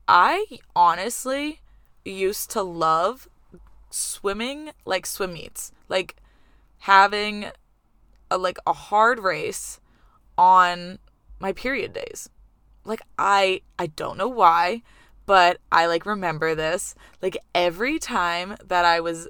I 0.05 0.45
honestly 0.75 1.61
used 2.03 2.51
to 2.51 2.61
love 2.61 3.29
swimming 3.89 4.71
like 4.83 5.05
swim 5.05 5.31
meets. 5.31 5.71
Like 5.87 6.17
having 6.79 7.45
a 8.29 8.37
like 8.37 8.57
a 8.67 8.73
hard 8.73 9.19
race 9.19 9.79
on 10.37 10.99
my 11.39 11.53
period 11.53 11.93
days. 11.93 12.29
Like 12.83 13.01
I 13.17 13.61
I 13.77 13.87
don't 13.87 14.17
know 14.17 14.27
why, 14.27 14.81
but 15.29 15.59
I 15.71 15.85
like 15.85 16.07
remember 16.07 16.55
this. 16.55 16.95
Like 17.21 17.37
every 17.53 17.99
time 17.99 18.55
that 18.65 18.83
I 18.83 18.99
was 18.99 19.27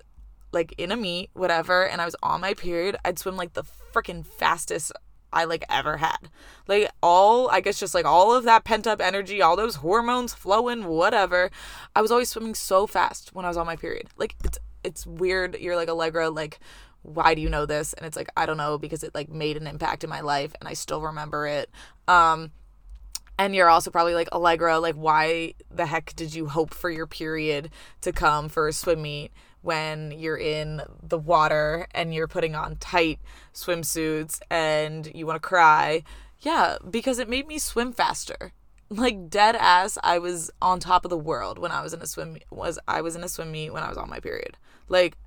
like 0.53 0.73
in 0.77 0.93
a 0.93 0.95
meet, 0.95 1.29
whatever, 1.33 1.85
and 1.85 1.99
I 1.99 2.05
was 2.05 2.15
on 2.23 2.39
my 2.39 2.53
period, 2.53 2.95
I'd 3.03 3.19
swim 3.19 3.35
like 3.35 3.51
the 3.51 3.63
freaking 3.63 4.25
fastest 4.25 4.93
I 5.33 5.43
like 5.43 5.65
ever 5.69 5.97
had. 5.97 6.29
Like 6.69 6.89
all 7.03 7.49
I 7.49 7.59
guess 7.59 7.77
just 7.77 7.93
like 7.93 8.05
all 8.05 8.33
of 8.33 8.45
that 8.45 8.63
pent 8.63 8.87
up 8.87 9.01
energy, 9.01 9.41
all 9.41 9.57
those 9.57 9.75
hormones 9.75 10.33
flowing, 10.33 10.85
whatever. 10.85 11.51
I 11.93 12.01
was 12.01 12.11
always 12.11 12.29
swimming 12.29 12.55
so 12.55 12.87
fast 12.87 13.35
when 13.35 13.43
I 13.43 13.49
was 13.49 13.57
on 13.57 13.65
my 13.65 13.75
period. 13.75 14.07
Like 14.15 14.35
it's 14.45 14.57
it's 14.85 15.05
weird. 15.05 15.57
You're 15.59 15.75
like 15.75 15.89
Allegra, 15.89 16.29
like 16.29 16.61
why 17.01 17.35
do 17.35 17.41
you 17.41 17.49
know 17.49 17.65
this? 17.65 17.91
And 17.91 18.05
it's 18.05 18.15
like 18.15 18.29
I 18.37 18.45
don't 18.45 18.55
know 18.55 18.77
because 18.77 19.03
it 19.03 19.13
like 19.13 19.27
made 19.27 19.57
an 19.57 19.67
impact 19.67 20.05
in 20.05 20.09
my 20.09 20.21
life 20.21 20.55
and 20.61 20.69
I 20.69 20.75
still 20.75 21.01
remember 21.01 21.45
it. 21.45 21.69
Um 22.07 22.53
and 23.39 23.55
you're 23.55 23.69
also 23.69 23.89
probably 23.89 24.13
like 24.13 24.31
Allegra, 24.31 24.79
like 24.79 24.96
why 24.96 25.55
the 25.72 25.88
heck 25.88 26.15
did 26.15 26.36
you 26.36 26.48
hope 26.48 26.74
for 26.74 26.91
your 26.91 27.08
period 27.08 27.72
to 28.01 28.12
come 28.12 28.50
for 28.50 28.67
a 28.67 28.74
swim 28.74 29.01
meet? 29.01 29.31
when 29.62 30.12
you're 30.12 30.38
in 30.38 30.81
the 31.03 31.17
water 31.17 31.88
and 31.93 32.13
you're 32.13 32.27
putting 32.27 32.55
on 32.55 32.77
tight 32.77 33.19
swimsuits 33.53 34.39
and 34.50 35.12
you 35.13 35.25
want 35.25 35.36
to 35.36 35.48
cry. 35.48 36.03
Yeah, 36.39 36.77
because 36.89 37.19
it 37.19 37.29
made 37.29 37.48
me 37.48 37.60
swim 37.60 37.91
faster. 37.91 38.53
Like 38.89 39.29
dead 39.29 39.55
ass, 39.55 39.98
I 40.01 40.17
was 40.17 40.50
on 40.62 40.79
top 40.79 41.05
of 41.05 41.10
the 41.10 41.17
world 41.17 41.60
when 41.60 41.72
I 41.72 41.81
was 41.81 41.93
in 41.93 42.01
a 42.01 42.08
swim 42.08 42.38
was 42.50 42.79
I 42.88 43.01
was 43.01 43.15
in 43.15 43.24
a 43.24 43.29
swim 43.29 43.51
meet 43.51 43.72
when 43.72 43.84
I 43.84 43.89
was 43.89 43.98
on 43.98 44.10
my 44.10 44.19
period. 44.19 44.58
Like 44.88 45.17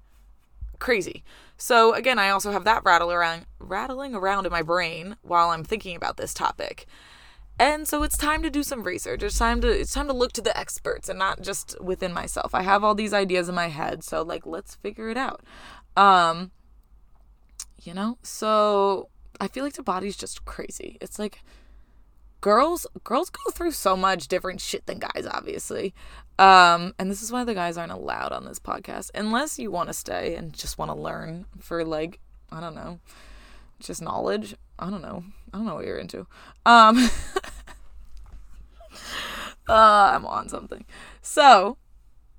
crazy. 0.78 1.22
So 1.56 1.92
again, 1.94 2.18
I 2.18 2.30
also 2.30 2.50
have 2.50 2.64
that 2.64 2.82
rattle 2.84 3.12
around 3.12 3.46
rattling 3.60 4.14
around 4.14 4.46
in 4.46 4.52
my 4.52 4.62
brain 4.62 5.16
while 5.22 5.50
I'm 5.50 5.62
thinking 5.62 5.94
about 5.94 6.16
this 6.16 6.34
topic. 6.34 6.86
And 7.58 7.86
so 7.86 8.02
it's 8.02 8.16
time 8.16 8.42
to 8.42 8.50
do 8.50 8.62
some 8.62 8.82
research. 8.82 9.22
It's 9.22 9.38
time 9.38 9.60
to 9.60 9.68
it's 9.68 9.94
time 9.94 10.08
to 10.08 10.12
look 10.12 10.32
to 10.32 10.40
the 10.40 10.56
experts 10.58 11.08
and 11.08 11.18
not 11.18 11.42
just 11.42 11.80
within 11.80 12.12
myself. 12.12 12.54
I 12.54 12.62
have 12.62 12.82
all 12.82 12.94
these 12.94 13.12
ideas 13.12 13.48
in 13.48 13.54
my 13.54 13.68
head, 13.68 14.02
so 14.02 14.22
like 14.22 14.46
let's 14.46 14.74
figure 14.76 15.08
it 15.10 15.16
out. 15.16 15.42
Um 15.96 16.50
you 17.82 17.94
know? 17.94 18.18
So 18.22 19.08
I 19.40 19.48
feel 19.48 19.64
like 19.64 19.74
the 19.74 19.82
body's 19.82 20.16
just 20.16 20.44
crazy. 20.44 20.98
It's 21.00 21.18
like 21.18 21.42
girls 22.40 22.86
girls 23.04 23.30
go 23.30 23.50
through 23.52 23.70
so 23.70 23.96
much 23.96 24.26
different 24.26 24.60
shit 24.60 24.86
than 24.86 24.98
guys 24.98 25.26
obviously. 25.30 25.94
Um 26.38 26.94
and 26.98 27.10
this 27.10 27.22
is 27.22 27.30
why 27.30 27.44
the 27.44 27.54
guys 27.54 27.76
aren't 27.76 27.92
allowed 27.92 28.32
on 28.32 28.44
this 28.44 28.58
podcast 28.58 29.10
unless 29.14 29.58
you 29.58 29.70
want 29.70 29.88
to 29.88 29.94
stay 29.94 30.34
and 30.34 30.52
just 30.52 30.78
want 30.78 30.90
to 30.90 30.96
learn 30.96 31.46
for 31.60 31.84
like 31.84 32.18
I 32.50 32.60
don't 32.60 32.74
know, 32.74 32.98
just 33.78 34.02
knowledge. 34.02 34.56
I 34.78 34.90
don't 34.90 35.02
know. 35.02 35.24
I 35.52 35.58
don't 35.58 35.66
know 35.66 35.74
what 35.74 35.84
you're 35.84 35.98
into. 35.98 36.26
Um, 36.64 36.98
uh, 39.68 39.68
I'm 39.68 40.24
on 40.24 40.48
something. 40.48 40.84
So, 41.20 41.76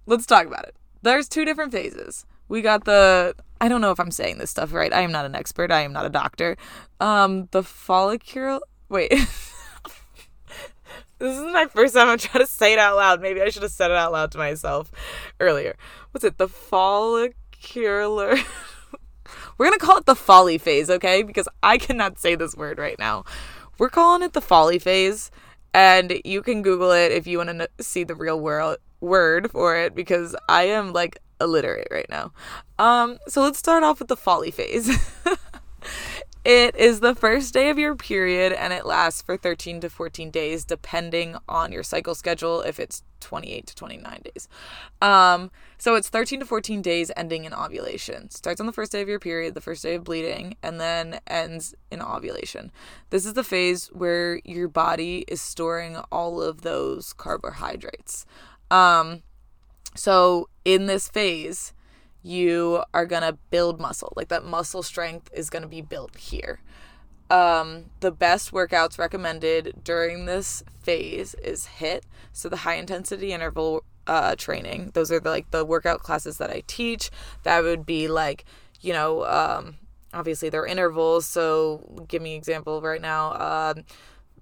let's 0.05 0.25
talk 0.25 0.47
about 0.47 0.65
it. 0.65 0.75
There's 1.01 1.29
two 1.29 1.45
different 1.45 1.71
phases. 1.71 2.25
We 2.47 2.61
got 2.61 2.85
the 2.85 3.35
I 3.63 3.69
don't 3.69 3.79
know 3.79 3.91
if 3.91 3.99
I'm 3.99 4.11
saying 4.11 4.39
this 4.39 4.49
stuff 4.49 4.73
right. 4.73 4.91
I 4.91 5.01
am 5.01 5.13
not 5.13 5.25
an 5.25 5.35
expert. 5.35 5.71
I 5.71 5.83
am 5.83 5.93
not 5.93 6.05
a 6.05 6.09
doctor. 6.09 6.57
Um, 6.99 7.47
the 7.51 7.63
follicular. 7.63 8.59
Wait. 8.89 9.09
this 11.19 11.37
is 11.37 11.53
my 11.53 11.67
first 11.67 11.93
time 11.93 12.09
I'm 12.09 12.17
trying 12.17 12.43
to 12.43 12.51
say 12.51 12.73
it 12.73 12.79
out 12.79 12.97
loud. 12.97 13.21
Maybe 13.21 13.41
I 13.41 13.49
should 13.49 13.63
have 13.63 13.71
said 13.71 13.89
it 13.89 13.95
out 13.95 14.11
loud 14.11 14.33
to 14.33 14.37
myself 14.37 14.91
earlier. 15.39 15.77
What's 16.11 16.25
it? 16.25 16.37
The 16.37 16.49
follicular. 16.49 18.35
We're 19.57 19.67
going 19.67 19.79
to 19.79 19.85
call 19.85 19.97
it 19.97 20.05
the 20.05 20.15
folly 20.15 20.57
phase, 20.57 20.89
okay? 20.89 21.23
Because 21.23 21.47
I 21.61 21.77
cannot 21.77 22.19
say 22.19 22.35
this 22.35 22.55
word 22.55 22.77
right 22.77 22.97
now. 22.99 23.25
We're 23.77 23.89
calling 23.89 24.23
it 24.23 24.33
the 24.33 24.41
folly 24.41 24.79
phase. 24.79 25.31
And 25.73 26.21
you 26.23 26.43
can 26.43 26.61
Google 26.61 26.91
it 26.91 27.11
if 27.11 27.25
you 27.25 27.39
want 27.39 27.49
to 27.49 27.69
see 27.83 28.03
the 28.03 28.15
real 28.15 28.39
world 28.39 28.77
word 29.01 29.51
for 29.51 29.75
it 29.75 29.95
because 29.95 30.35
I 30.47 30.63
am 30.63 30.93
like 30.93 31.17
illiterate 31.41 31.87
right 31.91 32.09
now. 32.09 32.31
Um, 32.79 33.17
so 33.27 33.41
let's 33.41 33.59
start 33.59 33.83
off 33.83 33.99
with 33.99 34.07
the 34.07 34.15
folly 34.15 34.51
phase. 34.51 34.89
It 36.45 36.75
is 36.75 36.99
the 36.99 37.15
first 37.15 37.53
day 37.53 37.69
of 37.69 37.79
your 37.79 37.95
period 37.95 38.51
and 38.51 38.73
it 38.73 38.85
lasts 38.85 39.21
for 39.21 39.37
13 39.37 39.79
to 39.79 39.89
14 39.89 40.29
days, 40.29 40.65
depending 40.65 41.37
on 41.47 41.71
your 41.71 41.83
cycle 41.83 42.15
schedule, 42.15 42.61
if 42.61 42.81
it's 42.81 43.03
28 43.21 43.67
to 43.67 43.75
29 43.75 44.21
days. 44.25 44.49
Um, 45.01 45.51
so 45.77 45.95
it's 45.95 46.09
13 46.09 46.41
to 46.41 46.45
14 46.45 46.81
days 46.81 47.11
ending 47.15 47.45
in 47.45 47.53
ovulation. 47.53 48.29
Starts 48.29 48.59
on 48.59 48.65
the 48.65 48.73
first 48.73 48.91
day 48.91 49.01
of 49.01 49.07
your 49.07 49.19
period, 49.19 49.53
the 49.53 49.61
first 49.61 49.83
day 49.83 49.95
of 49.95 50.03
bleeding, 50.03 50.57
and 50.61 50.81
then 50.81 51.21
ends 51.27 51.75
in 51.89 52.01
ovulation. 52.01 52.73
This 53.09 53.25
is 53.25 53.35
the 53.35 53.43
phase 53.43 53.87
where 53.87 54.41
your 54.43 54.67
body 54.67 55.23
is 55.29 55.41
storing 55.41 55.95
all 56.11 56.41
of 56.41 56.61
those 56.61 57.13
carbohydrates. 57.13 58.25
Um, 58.69 59.23
so 59.95 60.49
in 60.65 60.87
this 60.87 61.07
phase, 61.07 61.73
you 62.23 62.83
are 62.93 63.05
going 63.05 63.21
to 63.21 63.37
build 63.49 63.79
muscle. 63.79 64.13
Like 64.15 64.29
that 64.29 64.45
muscle 64.45 64.81
strength 64.81 65.29
is 65.33 65.49
going 65.49 65.61
to 65.61 65.67
be 65.67 65.81
built 65.81 66.15
here. 66.17 66.59
Um, 67.29 67.85
the 67.99 68.11
best 68.11 68.51
workouts 68.51 68.97
recommended 68.97 69.81
during 69.83 70.25
this 70.25 70.63
phase 70.81 71.35
is 71.35 71.67
HIIT, 71.79 72.01
so 72.31 72.47
the 72.47 72.57
high 72.57 72.75
intensity 72.75 73.33
interval 73.33 73.83
uh, 74.07 74.35
training. 74.35 74.91
Those 74.93 75.11
are 75.11 75.19
the, 75.19 75.29
like 75.29 75.51
the 75.51 75.65
workout 75.65 76.01
classes 76.01 76.37
that 76.37 76.49
I 76.49 76.63
teach. 76.67 77.09
That 77.43 77.63
would 77.63 77.85
be 77.85 78.07
like, 78.07 78.45
you 78.81 78.93
know, 78.93 79.25
um, 79.25 79.75
obviously 80.13 80.49
they're 80.49 80.65
intervals. 80.65 81.25
So 81.25 82.05
give 82.07 82.21
me 82.21 82.33
an 82.33 82.37
example 82.37 82.81
right 82.81 83.01
now. 83.01 83.73
Um, 83.75 83.85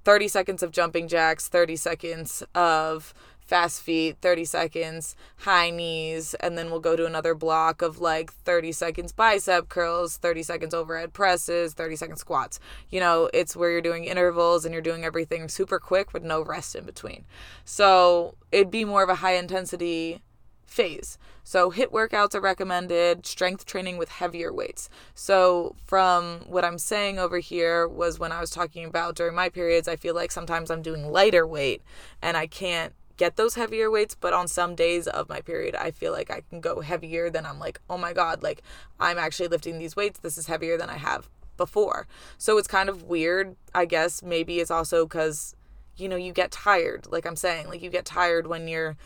30 0.04 0.28
seconds 0.28 0.64
of 0.64 0.72
jumping 0.72 1.08
jacks, 1.08 1.48
30 1.48 1.76
seconds 1.76 2.44
of 2.56 3.14
fast 3.52 3.82
feet, 3.82 4.16
30 4.22 4.46
seconds, 4.46 5.14
high 5.40 5.70
knees, 5.70 6.36
and 6.36 6.58
then 6.58 6.72
we'll 6.72 6.80
go 6.80 6.96
to 6.96 7.06
another 7.06 7.36
block 7.36 7.82
of 7.82 8.00
like 8.00 8.32
30 8.32 8.72
seconds 8.72 9.12
bicep 9.12 9.68
curls, 9.68 10.16
30 10.16 10.42
seconds 10.42 10.74
overhead 10.74 11.12
presses, 11.12 11.74
30 11.74 11.98
second 11.98 12.16
squats. 12.16 12.62
You 12.90 13.02
know, 13.02 13.30
it's 13.34 13.54
where 13.54 13.70
you're 13.70 13.82
doing 13.82 14.06
intervals 14.06 14.64
and 14.64 14.72
you're 14.72 14.82
doing 14.82 15.04
everything 15.04 15.50
super 15.50 15.80
quick 15.80 16.14
with 16.14 16.24
no 16.24 16.42
rest 16.42 16.76
in 16.76 16.86
between. 16.86 17.26
So 17.66 18.36
it'd 18.54 18.72
be 18.72 18.86
more 18.86 19.04
of 19.04 19.10
a 19.10 19.16
high 19.16 19.36
intensity 19.36 20.22
phase. 20.66 21.18
So, 21.44 21.72
HIIT 21.72 21.92
workouts 21.92 22.34
are 22.36 22.40
recommended, 22.40 23.26
strength 23.26 23.66
training 23.66 23.98
with 23.98 24.08
heavier 24.08 24.54
weights. 24.54 24.90
So, 25.16 25.76
from 25.86 26.46
what 26.48 26.64
I'm 26.64 26.78
saying 26.78 27.20
over 27.20 27.40
here, 27.40 27.88
was 27.88 28.20
when 28.20 28.32
I 28.32 28.40
was 28.40 28.52
talking 28.52 28.86
about 28.86 29.16
during 29.16 29.36
my 29.36 29.50
periods, 29.50 29.90
I 29.90 29.98
feel 29.98 30.16
like 30.16 30.32
sometimes 30.32 30.72
I'm 30.72 30.82
doing 30.82 31.12
lighter 31.12 31.46
weight 31.46 31.82
and 32.22 32.38
I 32.38 32.48
can't 32.48 32.94
get 33.22 33.36
those 33.36 33.54
heavier 33.54 33.92
weights, 33.92 34.16
but 34.16 34.34
on 34.34 34.48
some 34.48 34.74
days 34.74 35.06
of 35.06 35.30
my 35.30 35.42
period, 35.42 35.76
I 35.76 35.92
feel 35.92 36.12
like 36.12 36.32
I 36.32 36.42
can 36.50 36.60
go 36.60 36.82
heavier 36.82 37.30
than 37.30 37.46
I'm 37.46 37.60
like, 37.60 37.80
oh 37.88 37.96
my 37.96 38.14
God, 38.14 38.42
like 38.42 38.64
I'm 39.00 39.20
actually 39.20 39.48
lifting 39.48 39.78
these 39.78 39.96
weights. 39.96 40.22
This 40.22 40.40
is 40.40 40.48
heavier 40.48 40.76
than 40.76 40.90
I 40.90 40.98
have 40.98 41.30
before. 41.56 42.08
So 42.40 42.58
it's 42.58 42.68
kind 42.68 42.90
of 42.90 43.04
weird, 43.04 43.56
I 43.76 43.86
guess. 43.86 44.24
Maybe 44.24 44.60
it's 44.60 44.72
also 44.72 45.06
because, 45.06 45.56
you 45.98 46.10
know, 46.10 46.16
you 46.16 46.34
get 46.34 46.50
tired, 46.50 47.06
like 47.12 47.28
I'm 47.28 47.36
saying, 47.36 47.68
like 47.68 47.84
you 47.84 47.92
get 47.92 48.06
tired 48.06 48.48
when 48.48 48.68
you're, 48.68 48.98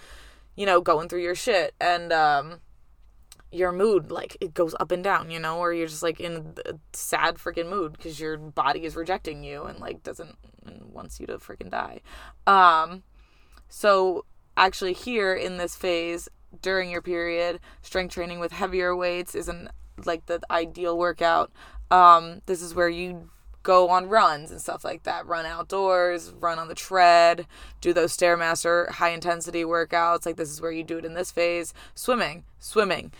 you 0.55 0.65
know, 0.65 0.79
going 0.79 1.09
through 1.09 1.23
your 1.23 1.35
shit 1.35 1.75
and, 1.81 2.13
um, 2.13 2.61
your 3.51 3.71
mood 3.71 4.11
like 4.11 4.35
it 4.41 4.53
goes 4.53 4.75
up 4.81 4.91
and 4.91 5.01
down 5.01 5.31
you 5.31 5.39
know 5.39 5.59
or 5.59 5.71
you're 5.71 5.87
just 5.87 6.03
like 6.03 6.19
in 6.19 6.55
a 6.65 6.73
sad 6.91 7.35
freaking 7.35 7.69
mood 7.69 7.93
because 7.93 8.19
your 8.19 8.37
body 8.37 8.83
is 8.83 8.97
rejecting 8.97 9.45
you 9.45 9.63
and 9.63 9.79
like 9.79 10.03
doesn't 10.03 10.35
and 10.65 10.91
wants 10.91 11.21
you 11.21 11.27
to 11.27 11.37
freaking 11.37 11.69
die 11.69 12.01
um 12.47 13.01
so, 13.77 14.23
actually, 14.55 14.93
here 14.93 15.35
in 15.35 15.57
this 15.57 15.75
phase 15.75 16.29
during 16.61 16.89
your 16.89 17.01
period, 17.01 17.59
strength 17.81 18.13
training 18.13 18.39
with 18.39 18.53
heavier 18.53 18.95
weights 18.95 19.35
isn't 19.35 19.67
like 20.05 20.27
the 20.27 20.39
ideal 20.49 20.97
workout. 20.97 21.51
Um, 21.91 22.39
this 22.45 22.61
is 22.61 22.73
where 22.73 22.87
you 22.87 23.29
go 23.63 23.89
on 23.89 24.07
runs 24.07 24.49
and 24.49 24.61
stuff 24.61 24.85
like 24.85 25.03
that. 25.03 25.27
Run 25.27 25.45
outdoors, 25.45 26.31
run 26.39 26.57
on 26.57 26.69
the 26.69 26.73
tread, 26.73 27.47
do 27.81 27.91
those 27.91 28.15
Stairmaster 28.15 28.91
high 28.91 29.09
intensity 29.09 29.65
workouts. 29.65 30.25
Like 30.25 30.37
this 30.37 30.51
is 30.51 30.61
where 30.61 30.71
you 30.71 30.85
do 30.85 30.99
it 30.99 31.03
in 31.03 31.13
this 31.13 31.33
phase. 31.33 31.73
Swimming, 31.95 32.45
swimming, 32.57 33.11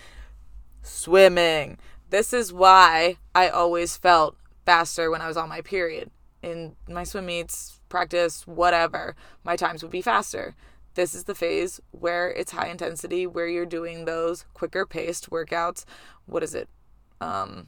swimming. 0.82 1.78
This 2.12 2.32
is 2.32 2.54
why 2.54 3.18
I 3.36 3.50
always 3.50 3.98
felt 3.98 4.38
faster 4.66 5.12
when 5.12 5.22
I 5.22 5.28
was 5.28 5.36
on 5.36 5.50
my 5.50 5.60
period. 5.60 6.12
In 6.42 6.76
my 6.88 7.04
swim 7.04 7.26
meets, 7.26 7.80
practice, 7.90 8.46
whatever, 8.46 9.16
my 9.44 9.56
times 9.56 9.82
would 9.82 9.92
be 9.92 10.02
faster. 10.02 10.56
This 10.96 11.14
is 11.14 11.26
the 11.26 11.36
phase 11.36 11.82
where 11.92 12.32
it's 12.32 12.52
high 12.52 12.68
intensity, 12.68 13.28
where 13.28 13.48
you're 13.48 13.66
doing 13.66 14.06
those 14.06 14.46
quicker 14.54 14.86
paced 14.86 15.30
workouts. 15.30 15.86
What 16.26 16.44
is 16.44 16.56
it? 16.56 16.70
Um, 17.20 17.68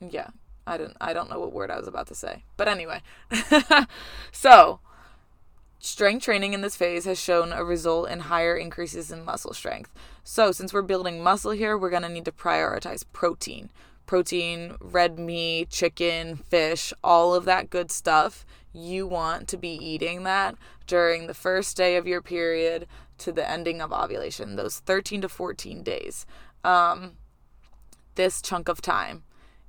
yeah, 0.00 0.28
I 0.66 0.76
didn't 0.76 0.96
I 1.00 1.12
don't 1.12 1.30
know 1.30 1.40
what 1.40 1.52
word 1.52 1.70
I 1.70 1.78
was 1.78 1.88
about 1.88 2.08
to 2.08 2.14
say. 2.14 2.44
But 2.56 2.68
anyway. 2.68 3.00
so, 4.32 4.80
strength 5.78 6.24
training 6.24 6.52
in 6.52 6.60
this 6.60 6.76
phase 6.76 7.04
has 7.06 7.18
shown 7.18 7.52
a 7.52 7.64
result 7.64 8.10
in 8.10 8.20
higher 8.20 8.56
increases 8.56 9.10
in 9.10 9.24
muscle 9.24 9.54
strength. 9.54 9.92
So, 10.24 10.52
since 10.52 10.72
we're 10.72 10.82
building 10.82 11.22
muscle 11.22 11.52
here, 11.52 11.76
we're 11.76 11.90
going 11.90 12.02
to 12.02 12.08
need 12.08 12.24
to 12.26 12.32
prioritize 12.32 13.04
protein. 13.12 13.70
Protein, 14.06 14.76
red 14.80 15.18
meat, 15.18 15.70
chicken, 15.70 16.36
fish, 16.36 16.92
all 17.02 17.34
of 17.34 17.44
that 17.46 17.70
good 17.70 17.90
stuff. 17.90 18.44
You 18.72 19.06
want 19.06 19.48
to 19.48 19.56
be 19.56 19.70
eating 19.70 20.24
that 20.24 20.56
during 20.86 21.26
the 21.26 21.34
first 21.34 21.76
day 21.76 21.96
of 21.96 22.06
your 22.06 22.20
period 22.20 22.86
to 23.18 23.32
the 23.32 23.48
ending 23.48 23.80
of 23.80 23.92
ovulation, 23.92 24.56
those 24.56 24.80
13 24.80 25.22
to 25.22 25.28
14 25.28 25.82
days. 25.82 26.26
Um, 26.64 27.12
this 28.14 28.42
chunk 28.42 28.68
of 28.68 28.80
time 28.80 29.22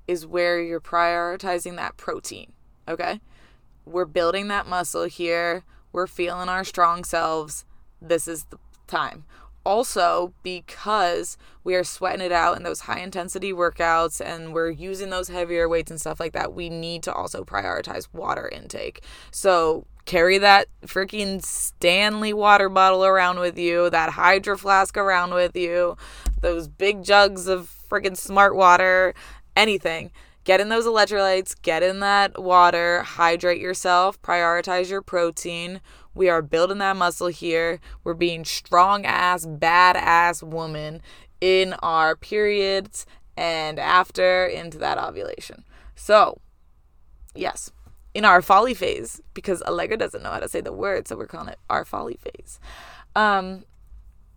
is 0.08 0.26
where 0.26 0.62
you're 0.62 0.82
prioritizing 0.82 1.76
that 1.78 1.98
protein. 1.98 2.54
Okay? 2.88 3.22
We're 3.86 4.06
building 4.06 4.48
that 4.50 4.68
muscle 4.68 5.06
here. 5.06 5.64
We're 5.92 6.08
feeling 6.08 6.50
our 6.50 6.64
strong 6.64 7.04
selves. 7.04 7.66
This 8.02 8.28
is 8.28 8.46
the 8.46 8.58
time. 8.88 9.26
Also, 9.66 10.34
because 10.44 11.38
we 11.64 11.74
are 11.76 11.84
sweating 11.84 12.26
it 12.26 12.32
out 12.32 12.56
in 12.56 12.64
those 12.64 12.82
high 12.82 13.00
intensity 13.00 13.52
workouts 13.52 14.24
and 14.24 14.54
we're 14.54 14.70
using 14.70 15.10
those 15.10 15.30
heavier 15.30 15.68
weights 15.68 15.90
and 15.90 16.00
stuff 16.00 16.20
like 16.20 16.34
that, 16.34 16.54
we 16.54 16.70
need 16.70 17.02
to 17.04 17.14
also 17.14 17.44
prioritize 17.44 18.08
water 18.14 18.48
intake. 18.48 19.04
So, 19.32 19.88
carry 20.06 20.38
that 20.38 20.68
freaking 20.86 21.44
Stanley 21.44 22.32
water 22.32 22.70
bottle 22.70 23.04
around 23.04 23.40
with 23.40 23.58
you, 23.58 23.90
that 23.90 24.12
hydro 24.12 24.56
flask 24.56 24.96
around 24.98 25.34
with 25.34 25.56
you, 25.56 25.98
those 26.42 26.68
big 26.68 27.04
jugs 27.04 27.48
of 27.48 27.76
freaking 27.90 28.16
smart 28.16 28.56
water 28.56 29.14
anything. 29.56 30.12
Get 30.44 30.62
in 30.62 30.70
those 30.70 30.86
electrolytes, 30.86 31.60
get 31.60 31.82
in 31.82 32.02
that 32.02 32.40
water, 32.42 33.02
hydrate 33.02 33.60
yourself, 33.60 34.22
prioritize 34.22 34.92
your 34.92 35.02
protein. 35.02 35.82
We 36.16 36.30
are 36.30 36.42
building 36.42 36.80
that 36.80 36.96
muscle 36.96 37.28
here. 37.28 37.80
We're 38.04 38.14
being 38.14 38.46
strong 38.46 39.06
ass, 39.06 39.46
badass 39.46 40.42
woman 40.42 41.02
in 41.42 41.74
our 41.84 42.16
periods 42.16 43.06
and 43.38 43.78
after 43.78 44.46
into 44.46 44.78
that 44.80 44.98
ovulation. 44.98 45.66
So, 45.96 46.40
yes, 47.36 47.72
in 48.14 48.26
our 48.26 48.42
folly 48.42 48.74
phase, 48.74 49.22
because 49.34 49.62
Allegra 49.64 49.98
doesn't 49.98 50.24
know 50.24 50.32
how 50.32 50.40
to 50.40 50.48
say 50.48 50.62
the 50.62 50.72
word, 50.72 51.08
so 51.08 51.18
we're 51.18 51.28
calling 51.28 51.50
it 51.50 51.60
our 51.70 51.84
folly 51.84 52.18
phase. 52.22 52.60
Um, 53.16 53.66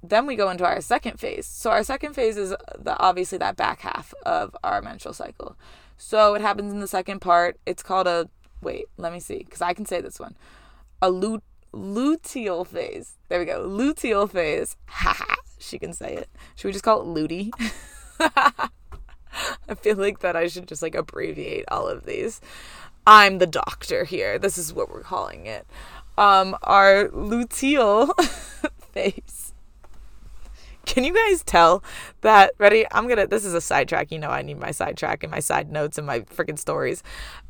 then 0.03 0.27
we 0.27 0.37
go 0.37 0.51
into 0.51 0.65
our 0.65 0.81
second 0.81 1.19
phase. 1.19 1.47
So 1.47 1.71
our 1.71 1.83
second 1.83 2.15
phase 2.15 2.37
is 2.37 2.55
the 2.79 2.97
obviously 2.99 3.39
that 3.39 3.57
back 3.57 3.81
half 3.81 4.15
of 4.25 4.57
our 4.63 4.81
menstrual 4.81 5.15
cycle. 5.15 5.57
So 5.97 6.35
it 6.35 6.41
happens 6.41 6.73
in 6.73 6.81
the 6.81 6.89
second 6.89 7.21
part. 7.21 7.59
It's 7.67 7.83
called 7.83 8.07
a 8.07 8.29
wait, 8.63 8.87
let 8.97 9.13
me 9.13 9.21
see 9.21 9.45
cuz 9.45 9.63
I 9.63 9.73
can 9.73 9.87
say 9.87 10.01
this 10.01 10.21
one. 10.21 10.37
A 11.03 11.11
lut- 11.11 11.43
luteal 11.73 12.67
phase. 12.67 13.19
There 13.29 13.39
we 13.39 13.45
go. 13.45 13.67
Luteal 13.67 14.31
phase. 14.31 14.77
Ha 14.87 15.15
ha. 15.17 15.37
She 15.59 15.79
can 15.79 15.93
say 15.93 16.15
it. 16.15 16.29
Should 16.55 16.69
we 16.69 16.73
just 16.73 16.85
call 16.85 17.03
it 17.03 17.07
luty? 17.07 17.51
I 19.69 19.75
feel 19.77 19.97
like 19.97 20.21
that 20.21 20.37
I 20.37 20.47
should 20.47 20.69
just 20.69 20.83
like 20.83 20.95
abbreviate 20.95 21.65
all 21.69 21.89
of 21.89 22.07
these. 22.07 22.41
I'm 23.07 23.39
the 23.39 23.47
doctor 23.47 24.05
here. 24.05 24.39
This 24.39 24.59
is 24.59 24.73
what 24.73 24.91
we're 24.91 25.03
calling 25.03 25.47
it. 25.47 25.67
Um, 26.17 26.57
our 26.63 27.09
luteal 27.09 28.13
phase 28.93 29.49
can 30.89 31.05
you 31.05 31.13
guys 31.15 31.43
tell 31.45 31.85
that? 32.23 32.53
Ready? 32.59 32.87
I'm 32.91 33.09
gonna. 33.09 33.27
This 33.27 33.45
is 33.45 33.55
a 33.55 33.61
sidetrack. 33.61 34.11
You 34.11 34.19
know, 34.19 34.31
I 34.31 34.43
need 34.43 34.59
my 34.59 34.71
sidetrack 34.71 35.23
and 35.23 35.31
my 35.31 35.41
side 35.41 35.71
notes 35.71 35.99
and 35.99 36.07
my 36.07 36.21
freaking 36.21 36.59
stories. 36.59 37.03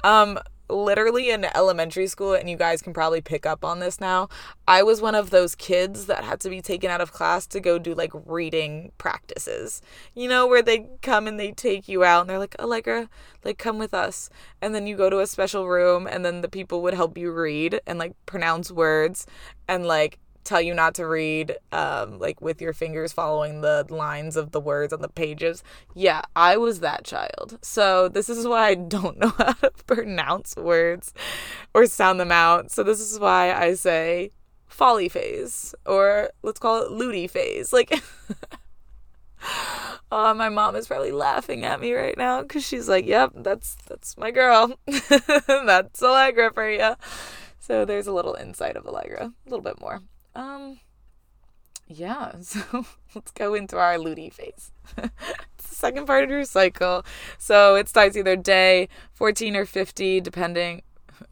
Um, 0.03 0.39
literally 0.69 1.31
in 1.31 1.45
elementary 1.45 2.07
school, 2.07 2.35
and 2.35 2.49
you 2.49 2.57
guys 2.57 2.83
can 2.83 2.93
probably 2.93 3.21
pick 3.21 3.47
up 3.47 3.65
on 3.65 3.79
this 3.79 4.01
now. 4.01 4.29
I 4.67 4.83
was 4.83 5.01
one 5.01 5.15
of 5.15 5.31
those 5.31 5.55
kids 5.55 6.07
that 6.07 6.25
had 6.25 6.41
to 6.41 6.51
be 6.51 6.61
taken 6.61 6.91
out 6.91 7.01
of 7.01 7.13
class 7.13 7.47
to 7.49 7.61
go 7.61 7.79
do 7.79 7.95
like 7.95 8.13
reading 8.27 8.93
practices. 8.99 9.83
You 10.15 10.29
know, 10.29 10.47
where 10.47 10.63
they 10.63 10.89
come 11.03 11.27
and 11.27 11.39
they 11.39 11.53
take 11.53 11.89
you 11.89 12.05
out 12.05 12.23
and 12.23 12.31
they're 12.31 12.39
like, 12.39 12.57
Allegra, 12.59 13.09
like 13.45 13.59
come 13.59 13.79
with 13.79 13.95
us. 13.95 14.31
And 14.61 14.75
then 14.75 14.87
you 14.87 14.97
go 14.97 15.11
to 15.11 15.21
a 15.21 15.27
special 15.27 15.69
room 15.69 16.07
and 16.07 16.25
then 16.25 16.41
the 16.41 16.49
people 16.49 16.83
would 16.83 16.95
help 16.95 17.17
you 17.17 17.33
read 17.33 17.81
and 17.87 17.99
like 17.99 18.15
pronounce 18.27 18.71
words 18.71 19.27
and 19.69 19.87
like 19.87 20.19
tell 20.49 20.61
you 20.63 20.73
not 20.73 20.95
to 20.95 21.07
read 21.07 21.57
um, 21.73 22.19
like 22.19 22.41
with 22.41 22.63
your 22.63 22.73
fingers 22.73 23.13
following 23.13 23.61
the 23.61 23.85
lines 23.91 24.35
of 24.35 24.53
the 24.53 24.61
words 24.61 24.93
on 24.93 25.03
the 25.03 25.09
pages 25.09 25.63
yeah 25.95 26.23
i 26.35 26.57
was 26.57 26.81
that 26.81 27.05
child 27.05 27.59
so 27.61 28.09
this 28.09 28.31
is 28.31 28.47
why 28.47 28.69
i 28.69 28.75
don't 28.75 29.19
know 29.23 29.29
how 29.37 29.53
to 29.53 29.71
pronounce 29.87 30.57
words 30.57 31.13
or 31.75 31.85
sound 31.87 32.19
them 32.19 32.33
out 32.33 32.71
so 32.71 32.83
this 32.83 32.99
is 32.99 33.21
why 33.21 33.53
i 33.53 33.75
say 33.75 34.31
folly 34.67 35.09
phase 35.09 35.75
or 35.85 36.31
let's 36.43 36.59
call 36.59 36.83
it 36.83 36.91
looty 36.91 37.27
phase 37.27 37.73
like 37.73 38.03
Oh, 40.11 40.35
my 40.35 40.49
mom 40.49 40.75
is 40.75 40.89
probably 40.89 41.13
laughing 41.13 41.65
at 41.65 41.81
me 41.81 41.93
right 41.93 42.19
now 42.19 42.43
because 42.43 42.65
she's 42.67 42.89
like, 42.89 43.07
"Yep, 43.07 43.33
that's 43.37 43.77
that's 43.87 44.17
my 44.17 44.33
girl. 44.33 44.75
that's 45.47 46.03
Allegra 46.03 46.53
for 46.53 46.69
you." 46.69 46.97
So 47.61 47.85
there's 47.85 48.09
a 48.09 48.13
little 48.13 48.35
insight 48.35 48.77
of 48.77 48.85
Allegra, 48.85 49.27
a 49.27 49.49
little 49.49 49.63
bit 49.63 49.81
more. 49.81 50.01
Um, 50.39 50.79
yeah, 51.89 52.33
so 52.41 52.87
let's 53.15 53.33
go 53.33 53.55
into 53.55 53.77
our 53.77 53.99
looty 53.99 54.31
phase. 54.31 54.71
it's 54.97 55.69
the 55.69 55.75
second 55.75 56.07
part 56.07 56.25
of 56.25 56.31
your 56.31 56.45
cycle. 56.45 57.05
So 57.39 57.75
it 57.75 57.89
starts 57.89 58.17
either 58.17 58.37
day 58.37 58.89
14 59.15 59.57
or 59.57 59.67
50, 59.67 60.21
depending. 60.21 60.83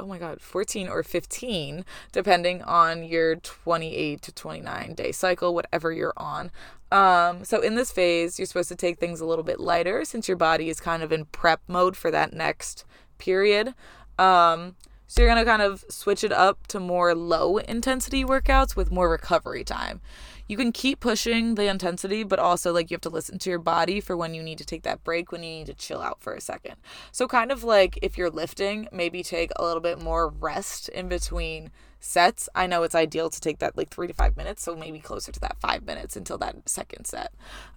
Oh 0.01 0.07
my 0.07 0.19
god, 0.19 0.41
14 0.41 0.89
or 0.89 1.05
15, 1.05 1.85
depending 2.11 2.63
on 2.63 3.05
your 3.05 3.37
28 3.37 4.21
to 4.21 4.33
29 4.33 4.95
day 4.95 5.13
cycle, 5.13 5.55
whatever 5.55 5.93
you're 5.93 6.13
on. 6.17 6.51
Um, 6.91 7.45
so 7.45 7.61
in 7.61 7.77
this 7.77 7.93
phase, 7.93 8.39
you're 8.39 8.47
supposed 8.47 8.69
to 8.71 8.77
take 8.77 8.99
things 8.99 9.21
a 9.21 9.27
little 9.27 9.45
bit 9.45 9.61
lighter 9.61 10.05
since 10.05 10.27
your 10.27 10.37
body 10.37 10.69
is 10.69 10.81
kind 10.81 11.05
of 11.05 11.13
in 11.13 11.27
prep 11.27 11.61
mode 11.69 11.97
for 11.97 12.11
that 12.11 12.33
next 12.33 12.85
period. 13.19 13.75
Um, 14.19 14.75
so 15.07 15.23
you're 15.23 15.31
going 15.31 15.45
to 15.45 15.49
kind 15.51 15.63
of 15.63 15.85
switch 15.89 16.25
it 16.25 16.33
up 16.33 16.67
to 16.69 16.81
more 16.81 17.15
low 17.15 17.59
intensity 17.59 18.25
workouts 18.25 18.75
with 18.75 18.91
more 18.91 19.09
recovery 19.09 19.65
time. 19.65 20.01
You 20.49 20.57
can 20.57 20.73
keep 20.73 21.01
pushing 21.01 21.57
the 21.57 21.69
intensity, 21.69 22.23
but 22.23 22.39
also 22.39 22.73
like 22.73 22.91
you 22.91 22.95
have 22.95 23.01
to 23.03 23.09
listen 23.09 23.39
to 23.41 23.51
your 23.51 23.59
body 23.59 24.01
for 24.01 24.17
when 24.17 24.35
you 24.35 24.43
need 24.43 24.59
to 24.59 24.65
take 24.65 24.83
that 24.85 25.03
break, 25.03 25.33
when 25.33 25.43
you 25.43 25.51
need 25.51 25.67
to 25.67 25.75
chill 25.75 26.01
out 26.01 26.21
for 26.21 26.35
a 26.35 26.41
second. 26.41 26.77
So 27.11 27.27
kind 27.27 27.51
of 27.51 27.65
like 27.65 27.99
if 28.03 28.17
you're 28.17 28.31
lifting, 28.31 28.89
maybe 28.93 29.23
take 29.23 29.51
a 29.57 29.65
little 29.65 29.81
bit 29.81 30.01
more 30.01 30.29
rest 30.29 30.89
in 30.89 31.09
between 31.09 31.71
sets. 31.99 32.49
I 32.55 32.67
know 32.67 32.83
it's 32.85 32.95
ideal 32.95 33.31
to 33.31 33.41
take 33.41 33.59
that 33.59 33.77
like 33.77 33.91
3 33.91 34.07
to 34.07 34.15
5 34.15 34.37
minutes, 34.37 34.63
so 34.63 34.77
maybe 34.77 35.01
closer 35.01 35.33
to 35.33 35.41
that 35.41 35.57
5 35.61 35.85
minutes 35.85 36.17
until 36.17 36.39
that 36.39 36.69
second 36.69 37.07
set. 37.07 37.33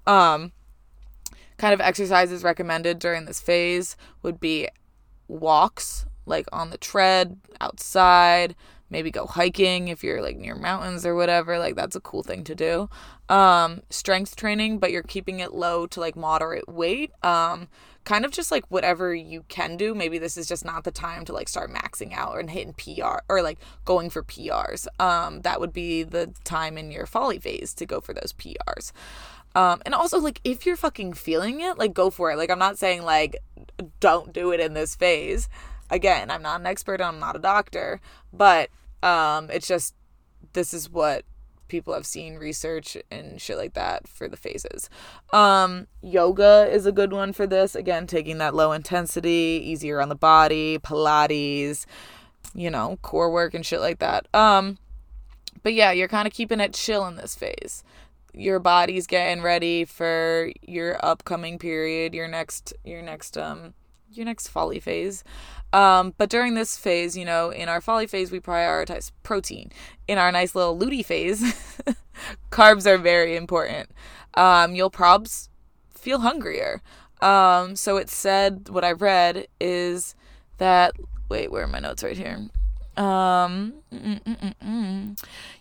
Um 0.06 0.52
kind 1.58 1.74
of 1.74 1.82
exercises 1.82 2.44
recommended 2.44 3.00
during 3.00 3.26
this 3.26 3.42
phase 3.42 3.98
would 4.24 4.40
be 4.40 4.68
walks 5.28 6.06
like 6.30 6.48
on 6.54 6.70
the 6.70 6.78
tread 6.78 7.38
outside 7.60 8.56
maybe 8.90 9.12
go 9.12 9.26
hiking 9.26 9.88
if 9.88 10.04
you're 10.04 10.22
like 10.22 10.38
near 10.38 10.56
mountains 10.56 11.06
or 11.06 11.16
whatever 11.16 11.60
like 11.60 11.76
that's 11.76 11.96
a 11.96 12.02
cool 12.02 12.24
thing 12.24 12.44
to 12.44 12.56
do. 12.56 12.90
Um 13.28 13.82
strength 13.90 14.36
training 14.36 14.80
but 14.80 14.92
you're 14.92 15.04
keeping 15.04 15.40
it 15.40 15.54
low 15.54 15.86
to 15.88 16.00
like 16.00 16.16
moderate 16.16 16.68
weight 16.68 17.12
um 17.24 17.68
kind 18.06 18.26
of 18.26 18.32
just 18.32 18.52
like 18.52 18.66
whatever 18.70 19.14
you 19.14 19.44
can 19.50 19.78
do. 19.78 19.94
Maybe 19.94 20.18
this 20.18 20.38
is 20.38 20.48
just 20.48 20.66
not 20.66 20.84
the 20.84 20.92
time 20.92 21.26
to 21.26 21.34
like 21.34 21.48
start 21.48 21.72
maxing 21.72 22.14
out 22.14 22.40
and 22.40 22.50
hitting 22.50 22.74
pr 22.74 23.20
or 23.30 23.42
like 23.42 23.60
going 23.86 24.10
for 24.10 24.24
prs 24.24 24.88
um 25.00 25.42
that 25.42 25.60
would 25.60 25.74
be 25.74 26.04
the 26.04 26.34
time 26.44 26.78
in 26.78 26.92
your 26.92 27.06
folly 27.06 27.40
phase 27.40 27.74
to 27.76 27.86
go 27.86 28.02
for 28.02 28.14
those 28.14 28.34
prs 28.34 28.92
um, 29.56 29.82
and 29.84 29.96
also 29.96 30.20
like 30.20 30.40
if 30.44 30.66
you're 30.66 30.76
fucking 30.76 31.14
feeling 31.14 31.62
it, 31.62 31.78
like 31.78 31.94
go 31.94 32.12
for 32.12 32.32
it. 32.32 32.38
Like 32.38 32.52
I'm 32.52 32.60
not 32.60 32.78
saying 32.78 33.02
like 33.02 33.36
don't 34.00 34.32
do 34.32 34.52
it 34.52 34.60
in 34.60 34.74
this 34.74 34.96
phase 34.96 35.50
again, 35.90 36.30
I'm 36.30 36.42
not 36.42 36.60
an 36.60 36.68
expert, 36.68 37.02
I'm 37.02 37.20
not 37.20 37.36
a 37.36 37.40
doctor, 37.40 38.02
but 38.32 38.70
um, 39.04 39.50
it's 39.50 39.68
just 39.68 39.96
this 40.54 40.74
is 40.74 40.90
what 40.90 41.24
people 41.68 41.94
have 41.94 42.06
seen 42.06 42.36
research 42.36 42.98
and 43.10 43.40
shit 43.40 43.58
like 43.58 43.74
that 43.76 44.08
for 44.08 44.28
the 44.28 44.36
phases. 44.36 44.90
Um, 45.32 45.88
yoga 46.02 46.68
is 46.70 46.86
a 46.86 46.92
good 46.92 47.14
one 47.14 47.32
for 47.32 47.48
this. 47.48 47.76
Again, 47.76 48.08
taking 48.08 48.40
that 48.40 48.56
low 48.56 48.72
intensity, 48.72 49.62
easier 49.64 50.02
on 50.02 50.10
the 50.10 50.16
body, 50.16 50.80
Pilates, 50.80 51.86
you 52.54 52.70
know, 52.70 52.98
core 53.02 53.32
work 53.32 53.54
and 53.54 53.66
shit 53.66 53.80
like 53.80 54.00
that. 54.00 54.28
Um, 54.34 54.78
but 55.64 55.74
yeah, 55.74 55.92
you're 55.92 56.08
kind 56.08 56.28
of 56.28 56.34
keeping 56.34 56.60
it 56.60 56.74
chill 56.74 57.06
in 57.06 57.16
this 57.16 57.36
phase. 57.36 57.84
Your 58.34 58.60
body's 58.60 59.08
getting 59.08 59.42
ready 59.42 59.86
for 59.86 60.52
your 60.62 61.04
upcoming 61.04 61.58
period, 61.58 62.14
your 62.14 62.28
next 62.28 62.74
your 62.84 63.02
next 63.02 63.38
um 63.38 63.74
your 64.12 64.26
next 64.26 64.48
folly 64.48 64.80
phase. 64.80 65.24
Um, 65.72 66.14
but 66.18 66.30
during 66.30 66.56
this 66.56 66.78
phase, 66.78 67.16
you 67.16 67.26
know, 67.26 67.52
in 67.52 67.70
our 67.70 67.82
folly 67.82 68.08
phase, 68.08 68.32
we 68.32 68.40
prioritize 68.40 69.12
protein. 69.24 69.72
In 70.08 70.18
our 70.18 70.32
nice 70.32 70.56
little 70.56 70.78
luteal 70.78 71.06
phase, 71.06 71.44
carbs 72.52 72.86
are 72.86 72.98
very 72.98 73.36
important. 73.36 73.92
Um, 74.34 74.74
you'll 74.76 74.92
probs 74.92 75.50
feel 75.94 76.20
hungrier. 76.20 76.82
Um, 77.22 77.76
so 77.76 77.98
it 77.98 78.10
said, 78.10 78.70
what 78.70 78.84
I 78.84 78.94
read 78.94 79.48
is 79.60 80.16
that, 80.58 80.94
wait, 81.28 81.52
where 81.52 81.64
are 81.64 81.68
my 81.68 81.80
notes 81.80 82.04
right 82.04 82.18
here? 82.18 82.50
Um, 82.98 83.76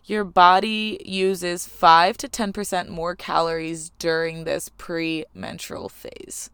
your 0.05 0.25
body 0.25 1.01
uses 1.05 1.67
5 1.67 2.17
to 2.19 2.29
10% 2.29 2.89
more 2.89 3.15
calories 3.15 3.91
during 3.99 4.45
this 4.45 4.71
pre-menstrual 4.71 5.89
phase. 5.89 6.51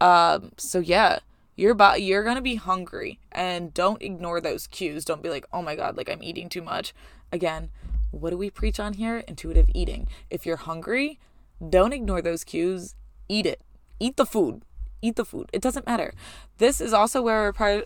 Um, 0.00 0.52
so 0.56 0.80
yeah, 0.80 1.20
your 1.58 1.74
body 1.74 2.02
you're 2.02 2.22
going 2.22 2.36
to 2.36 2.42
be 2.42 2.54
hungry 2.54 3.18
and 3.32 3.74
don't 3.74 4.00
ignore 4.00 4.40
those 4.40 4.68
cues. 4.68 5.04
Don't 5.04 5.22
be 5.22 5.28
like 5.28 5.44
oh 5.52 5.60
my 5.60 5.74
god 5.74 5.96
like 5.96 6.08
i'm 6.08 6.22
eating 6.22 6.48
too 6.48 6.62
much. 6.62 6.94
Again 7.32 7.70
what 8.12 8.30
do 8.30 8.38
we 8.38 8.48
preach 8.48 8.78
on 8.78 8.94
here? 8.94 9.18
Intuitive 9.26 9.68
eating. 9.74 10.06
If 10.30 10.46
you're 10.46 10.56
hungry 10.56 11.18
don't 11.68 11.92
ignore 11.92 12.22
those 12.22 12.44
cues. 12.44 12.94
Eat 13.28 13.44
it. 13.44 13.60
Eat 13.98 14.16
the 14.16 14.24
food. 14.24 14.62
Eat 15.02 15.16
the 15.16 15.24
food. 15.24 15.50
It 15.52 15.60
doesn't 15.60 15.86
matter. 15.86 16.14
This 16.58 16.80
is 16.80 16.92
also 16.92 17.20
where 17.20 17.42
we're 17.42 17.52
pri- 17.52 17.84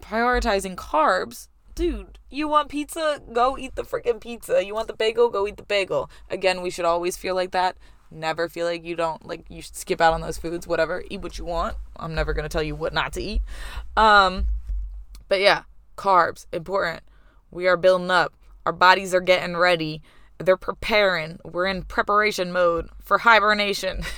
prioritizing 0.00 0.74
carbs. 0.74 1.48
Dude 1.74 2.18
you 2.30 2.48
want 2.48 2.70
pizza? 2.70 3.20
Go 3.30 3.58
eat 3.58 3.74
the 3.74 3.82
freaking 3.82 4.20
pizza. 4.20 4.64
You 4.64 4.74
want 4.74 4.88
the 4.88 4.94
bagel? 4.94 5.28
Go 5.28 5.46
eat 5.46 5.58
the 5.58 5.64
bagel. 5.64 6.10
Again 6.30 6.62
we 6.62 6.70
should 6.70 6.86
always 6.86 7.18
feel 7.18 7.34
like 7.34 7.50
that 7.50 7.76
never 8.10 8.48
feel 8.48 8.66
like 8.66 8.84
you 8.84 8.96
don't 8.96 9.24
like 9.26 9.44
you 9.48 9.62
should 9.62 9.76
skip 9.76 10.00
out 10.00 10.12
on 10.12 10.20
those 10.20 10.38
foods 10.38 10.66
whatever 10.66 11.02
eat 11.10 11.20
what 11.20 11.38
you 11.38 11.44
want. 11.44 11.76
I'm 11.96 12.14
never 12.14 12.32
going 12.32 12.44
to 12.44 12.48
tell 12.48 12.62
you 12.62 12.74
what 12.74 12.92
not 12.92 13.12
to 13.14 13.22
eat. 13.22 13.42
Um 13.96 14.46
but 15.28 15.40
yeah 15.40 15.62
carbs 15.96 16.46
important. 16.52 17.02
We 17.50 17.66
are 17.66 17.76
building 17.76 18.10
up. 18.10 18.34
Our 18.66 18.72
bodies 18.72 19.14
are 19.14 19.20
getting 19.20 19.56
ready. 19.56 20.02
They're 20.38 20.56
preparing. 20.56 21.38
We're 21.44 21.66
in 21.66 21.82
preparation 21.82 22.52
mode 22.52 22.88
for 23.02 23.18
hibernation. 23.18 24.02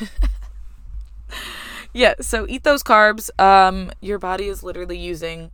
Yeah 1.94 2.14
so 2.20 2.46
eat 2.48 2.64
those 2.64 2.82
carbs. 2.82 3.28
Um 3.38 3.90
your 4.00 4.18
body 4.18 4.46
is 4.46 4.62
literally 4.62 4.96
using 4.96 5.50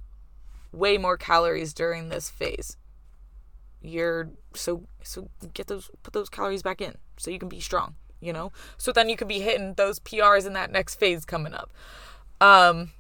way 0.73 0.97
more 0.97 1.17
calories 1.17 1.75
during 1.75 2.09
this 2.09 2.31
phase. 2.31 2.77
You're 3.83 4.31
so 4.55 4.85
so 5.03 5.31
get 5.53 5.67
those 5.67 5.91
put 6.05 6.13
those 6.13 6.29
calories 6.29 6.63
back 6.63 6.81
in 6.81 6.95
so 7.17 7.33
you 7.33 7.41
can 7.41 7.49
be 7.49 7.59
strong 7.59 7.97
you 8.21 8.33
know? 8.33 8.53
So 8.77 8.93
then 8.93 9.09
you 9.09 9.17
could 9.17 9.29
be 9.29 9.41
hitting 9.41 9.75
those 9.75 9.99
PRs 10.01 10.47
in 10.47 10.53
that 10.55 10.71
next 10.71 10.97
phase 10.97 11.25
coming 11.25 11.55
up. 11.55 11.71
Um 12.41 12.91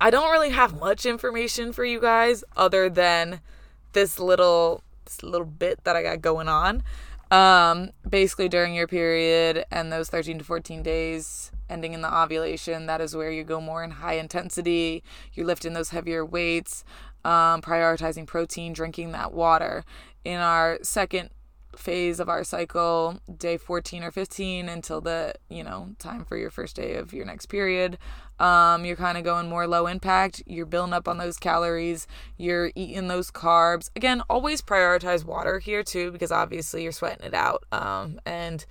I 0.00 0.10
don't 0.10 0.30
really 0.30 0.50
have 0.50 0.78
much 0.78 1.04
information 1.06 1.72
for 1.72 1.84
you 1.84 2.00
guys 2.00 2.44
other 2.56 2.88
than 2.88 3.40
this 3.92 4.18
little 4.18 4.82
this 5.04 5.22
little 5.22 5.46
bit 5.46 5.82
that 5.84 5.96
I 5.96 6.02
got 6.02 6.22
going 6.22 6.48
on. 6.48 6.82
Um 7.30 7.90
basically 8.08 8.48
during 8.48 8.74
your 8.74 8.86
period 8.86 9.64
and 9.70 9.92
those 9.92 10.08
13 10.08 10.38
to 10.38 10.44
14 10.44 10.82
days 10.82 11.52
ending 11.70 11.92
in 11.92 12.00
the 12.00 12.14
ovulation, 12.14 12.86
that 12.86 13.00
is 13.00 13.14
where 13.14 13.30
you 13.30 13.44
go 13.44 13.60
more 13.60 13.84
in 13.84 13.90
high 13.90 14.14
intensity, 14.14 15.02
you're 15.34 15.46
lifting 15.46 15.74
those 15.74 15.90
heavier 15.90 16.24
weights, 16.24 16.84
um, 17.24 17.60
prioritizing 17.60 18.26
protein, 18.26 18.72
drinking 18.72 19.12
that 19.12 19.32
water. 19.32 19.84
In 20.24 20.40
our 20.40 20.78
second 20.82 21.30
phase 21.78 22.20
of 22.20 22.28
our 22.28 22.44
cycle, 22.44 23.20
day 23.34 23.56
14 23.56 24.02
or 24.02 24.10
15 24.10 24.68
until 24.68 25.00
the, 25.00 25.34
you 25.48 25.62
know, 25.62 25.90
time 25.98 26.24
for 26.24 26.36
your 26.36 26.50
first 26.50 26.76
day 26.76 26.94
of 26.94 27.12
your 27.12 27.24
next 27.24 27.46
period. 27.46 27.98
Um, 28.38 28.84
you're 28.84 28.96
kind 28.96 29.16
of 29.16 29.24
going 29.24 29.48
more 29.48 29.66
low 29.66 29.86
impact. 29.86 30.42
You're 30.46 30.66
building 30.66 30.92
up 30.92 31.08
on 31.08 31.18
those 31.18 31.36
calories. 31.36 32.06
You're 32.36 32.72
eating 32.74 33.08
those 33.08 33.30
carbs. 33.30 33.90
Again, 33.96 34.22
always 34.28 34.60
prioritize 34.60 35.24
water 35.24 35.60
here 35.60 35.82
too, 35.82 36.10
because 36.10 36.32
obviously 36.32 36.82
you're 36.82 36.92
sweating 36.92 37.26
it 37.26 37.34
out. 37.34 37.64
Um, 37.72 38.20
and 38.26 38.64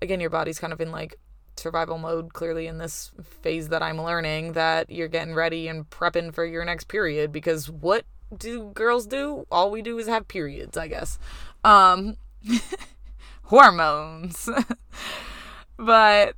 again, 0.00 0.20
your 0.20 0.30
body's 0.30 0.58
kind 0.58 0.72
of 0.72 0.80
in 0.80 0.90
like 0.90 1.18
survival 1.56 1.98
mode 1.98 2.32
clearly 2.32 2.66
in 2.66 2.78
this 2.78 3.12
phase 3.42 3.68
that 3.68 3.82
I'm 3.82 4.00
learning 4.00 4.52
that 4.52 4.90
you're 4.90 5.08
getting 5.08 5.34
ready 5.34 5.68
and 5.68 5.88
prepping 5.90 6.32
for 6.32 6.44
your 6.44 6.64
next 6.64 6.88
period 6.88 7.32
because 7.32 7.68
what 7.68 8.04
do 8.36 8.70
girls 8.74 9.06
do? 9.06 9.46
All 9.50 9.70
we 9.70 9.82
do 9.82 9.98
is 9.98 10.06
have 10.06 10.28
periods, 10.28 10.76
I 10.76 10.88
guess. 10.88 11.18
Um, 11.64 12.16
hormones. 13.44 14.48
but 15.76 16.34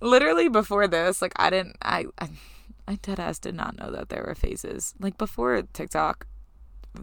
literally 0.00 0.48
before 0.48 0.88
this, 0.88 1.22
like 1.22 1.32
I 1.36 1.50
didn't 1.50 1.76
I 1.82 2.06
I 2.18 2.28
I 2.86 2.94
dead 3.02 3.20
ass 3.20 3.38
did 3.38 3.54
not 3.54 3.78
know 3.78 3.90
that 3.90 4.08
there 4.08 4.24
were 4.26 4.34
phases. 4.34 4.94
Like 4.98 5.18
before 5.18 5.62
TikTok 5.72 6.26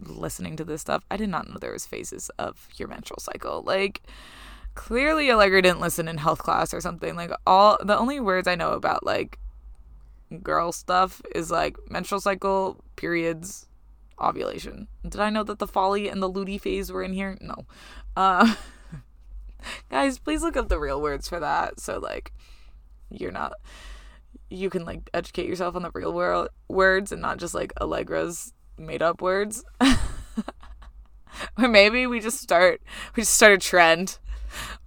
listening 0.04 0.56
to 0.56 0.64
this 0.64 0.80
stuff, 0.80 1.04
I 1.10 1.16
did 1.16 1.28
not 1.28 1.48
know 1.48 1.58
there 1.58 1.72
was 1.72 1.86
phases 1.86 2.30
of 2.38 2.68
your 2.76 2.88
menstrual 2.88 3.20
cycle. 3.20 3.62
Like 3.64 4.02
clearly 4.74 5.30
Allegra 5.30 5.62
didn't 5.62 5.80
listen 5.80 6.08
in 6.08 6.18
health 6.18 6.38
class 6.38 6.72
or 6.72 6.80
something. 6.80 7.16
Like 7.16 7.30
all 7.46 7.78
the 7.82 7.98
only 7.98 8.20
words 8.20 8.48
I 8.48 8.54
know 8.54 8.72
about 8.72 9.04
like 9.04 9.38
girl 10.42 10.72
stuff 10.72 11.22
is 11.34 11.50
like 11.50 11.76
menstrual 11.90 12.20
cycle, 12.20 12.82
periods, 12.96 13.65
ovulation. 14.20 14.88
Did 15.02 15.20
I 15.20 15.30
know 15.30 15.44
that 15.44 15.58
the 15.58 15.66
folly 15.66 16.08
and 16.08 16.22
the 16.22 16.30
luteal 16.30 16.60
phase 16.60 16.90
were 16.90 17.02
in 17.02 17.12
here? 17.12 17.36
No. 17.40 17.66
Uh, 18.16 18.54
guys, 19.90 20.18
please 20.18 20.42
look 20.42 20.56
up 20.56 20.68
the 20.68 20.78
real 20.78 21.00
words 21.00 21.28
for 21.28 21.40
that. 21.40 21.80
So 21.80 21.98
like, 21.98 22.32
you're 23.10 23.32
not. 23.32 23.54
You 24.48 24.70
can 24.70 24.84
like 24.84 25.10
educate 25.12 25.46
yourself 25.46 25.76
on 25.76 25.82
the 25.82 25.90
real 25.92 26.12
world 26.12 26.48
words 26.68 27.12
and 27.12 27.20
not 27.20 27.38
just 27.38 27.54
like 27.54 27.72
Allegra's 27.80 28.52
made 28.78 29.02
up 29.02 29.20
words. 29.20 29.64
or 31.58 31.68
maybe 31.68 32.06
we 32.06 32.20
just 32.20 32.40
start 32.40 32.80
we 33.14 33.22
just 33.22 33.34
start 33.34 33.52
a 33.52 33.58
trend. 33.58 34.18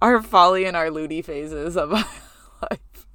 Our 0.02 0.22
folly 0.22 0.64
and 0.64 0.76
our 0.76 0.88
luteal 0.88 1.24
phases 1.24 1.76
of 1.76 1.92
our 1.94 2.04
life. 2.62 3.06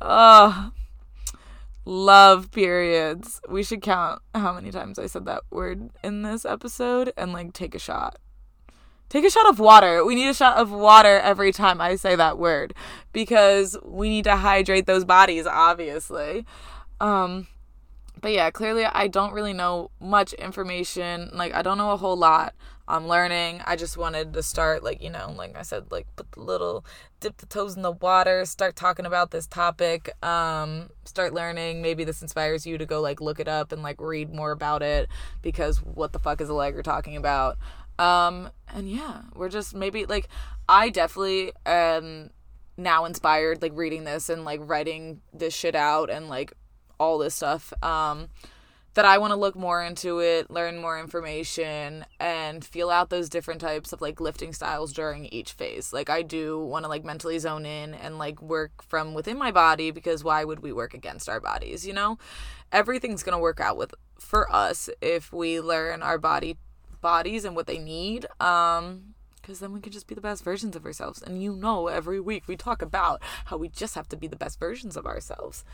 Oh, 0.00 0.72
love 1.90 2.52
periods. 2.52 3.40
We 3.48 3.64
should 3.64 3.82
count 3.82 4.22
how 4.32 4.52
many 4.52 4.70
times 4.70 4.98
I 4.98 5.06
said 5.06 5.24
that 5.26 5.42
word 5.50 5.90
in 6.04 6.22
this 6.22 6.44
episode 6.44 7.12
and 7.16 7.32
like 7.32 7.52
take 7.52 7.74
a 7.74 7.80
shot. 7.80 8.16
Take 9.08 9.24
a 9.24 9.30
shot 9.30 9.48
of 9.48 9.58
water. 9.58 10.04
We 10.04 10.14
need 10.14 10.28
a 10.28 10.34
shot 10.34 10.56
of 10.56 10.70
water 10.70 11.18
every 11.18 11.50
time 11.50 11.80
I 11.80 11.96
say 11.96 12.14
that 12.14 12.38
word 12.38 12.74
because 13.12 13.76
we 13.84 14.08
need 14.08 14.22
to 14.24 14.36
hydrate 14.36 14.86
those 14.86 15.04
bodies, 15.04 15.48
obviously. 15.48 16.46
Um, 17.00 17.48
but 18.20 18.30
yeah, 18.30 18.52
clearly 18.52 18.84
I 18.84 19.08
don't 19.08 19.32
really 19.32 19.52
know 19.52 19.90
much 19.98 20.32
information. 20.34 21.30
Like, 21.32 21.52
I 21.54 21.62
don't 21.62 21.76
know 21.76 21.90
a 21.90 21.96
whole 21.96 22.16
lot. 22.16 22.54
I'm 22.90 23.06
learning. 23.06 23.62
I 23.64 23.76
just 23.76 23.96
wanted 23.96 24.32
to 24.34 24.42
start, 24.42 24.82
like, 24.82 25.02
you 25.02 25.10
know, 25.10 25.32
like 25.36 25.56
I 25.56 25.62
said, 25.62 25.90
like, 25.90 26.06
put 26.16 26.30
the 26.32 26.40
little, 26.40 26.84
dip 27.20 27.36
the 27.38 27.46
toes 27.46 27.76
in 27.76 27.82
the 27.82 27.92
water, 27.92 28.44
start 28.44 28.76
talking 28.76 29.06
about 29.06 29.30
this 29.30 29.46
topic, 29.46 30.10
um, 30.24 30.90
start 31.04 31.32
learning. 31.32 31.82
Maybe 31.82 32.04
this 32.04 32.22
inspires 32.22 32.66
you 32.66 32.78
to 32.78 32.86
go, 32.86 33.00
like, 33.00 33.20
look 33.20 33.40
it 33.40 33.48
up 33.48 33.72
and, 33.72 33.82
like, 33.82 34.00
read 34.00 34.34
more 34.34 34.50
about 34.50 34.82
it 34.82 35.08
because 35.40 35.78
what 35.78 36.12
the 36.12 36.18
fuck 36.18 36.40
is 36.40 36.50
Allegra 36.50 36.82
talking 36.82 37.16
about? 37.16 37.56
Um, 38.00 38.48
and 38.74 38.90
yeah, 38.90 39.22
we're 39.34 39.50
just 39.50 39.74
maybe 39.74 40.06
like 40.06 40.28
I 40.66 40.88
definitely 40.88 41.52
am 41.66 42.30
now 42.78 43.04
inspired 43.04 43.60
like 43.60 43.72
reading 43.74 44.04
this 44.04 44.30
and 44.30 44.46
like 44.46 44.60
writing 44.62 45.20
this 45.34 45.52
shit 45.52 45.74
out 45.74 46.08
and 46.08 46.30
like 46.30 46.54
all 46.98 47.18
this 47.18 47.34
stuff. 47.34 47.74
Um 47.82 48.28
that 49.00 49.08
I 49.08 49.16
want 49.16 49.30
to 49.30 49.36
look 49.36 49.56
more 49.56 49.82
into 49.82 50.18
it, 50.18 50.50
learn 50.50 50.76
more 50.76 51.00
information, 51.00 52.04
and 52.18 52.62
feel 52.62 52.90
out 52.90 53.08
those 53.08 53.30
different 53.30 53.62
types 53.62 53.94
of 53.94 54.02
like 54.02 54.20
lifting 54.20 54.52
styles 54.52 54.92
during 54.92 55.24
each 55.24 55.52
phase. 55.52 55.90
Like, 55.90 56.10
I 56.10 56.20
do 56.20 56.58
want 56.62 56.84
to 56.84 56.90
like 56.90 57.02
mentally 57.02 57.38
zone 57.38 57.64
in 57.64 57.94
and 57.94 58.18
like 58.18 58.42
work 58.42 58.82
from 58.82 59.14
within 59.14 59.38
my 59.38 59.52
body 59.52 59.90
because 59.90 60.22
why 60.22 60.44
would 60.44 60.60
we 60.60 60.70
work 60.70 60.92
against 60.92 61.30
our 61.30 61.40
bodies, 61.40 61.86
you 61.86 61.94
know? 61.94 62.18
Everything's 62.72 63.22
going 63.22 63.32
to 63.32 63.40
work 63.40 63.58
out 63.58 63.78
with 63.78 63.94
for 64.18 64.52
us 64.54 64.90
if 65.00 65.32
we 65.32 65.62
learn 65.62 66.02
our 66.02 66.18
body 66.18 66.58
bodies 67.00 67.46
and 67.46 67.56
what 67.56 67.66
they 67.66 67.78
need. 67.78 68.26
Um, 68.38 69.09
because 69.50 69.58
then 69.58 69.72
we 69.72 69.80
can 69.80 69.90
just 69.90 70.06
be 70.06 70.14
the 70.14 70.20
best 70.20 70.44
versions 70.44 70.76
of 70.76 70.86
ourselves. 70.86 71.20
And 71.20 71.42
you 71.42 71.56
know, 71.56 71.88
every 71.88 72.20
week 72.20 72.44
we 72.46 72.56
talk 72.56 72.82
about 72.82 73.20
how 73.46 73.56
we 73.56 73.68
just 73.68 73.96
have 73.96 74.08
to 74.10 74.16
be 74.16 74.28
the 74.28 74.36
best 74.36 74.60
versions 74.60 74.96
of 74.96 75.06
ourselves. 75.06 75.64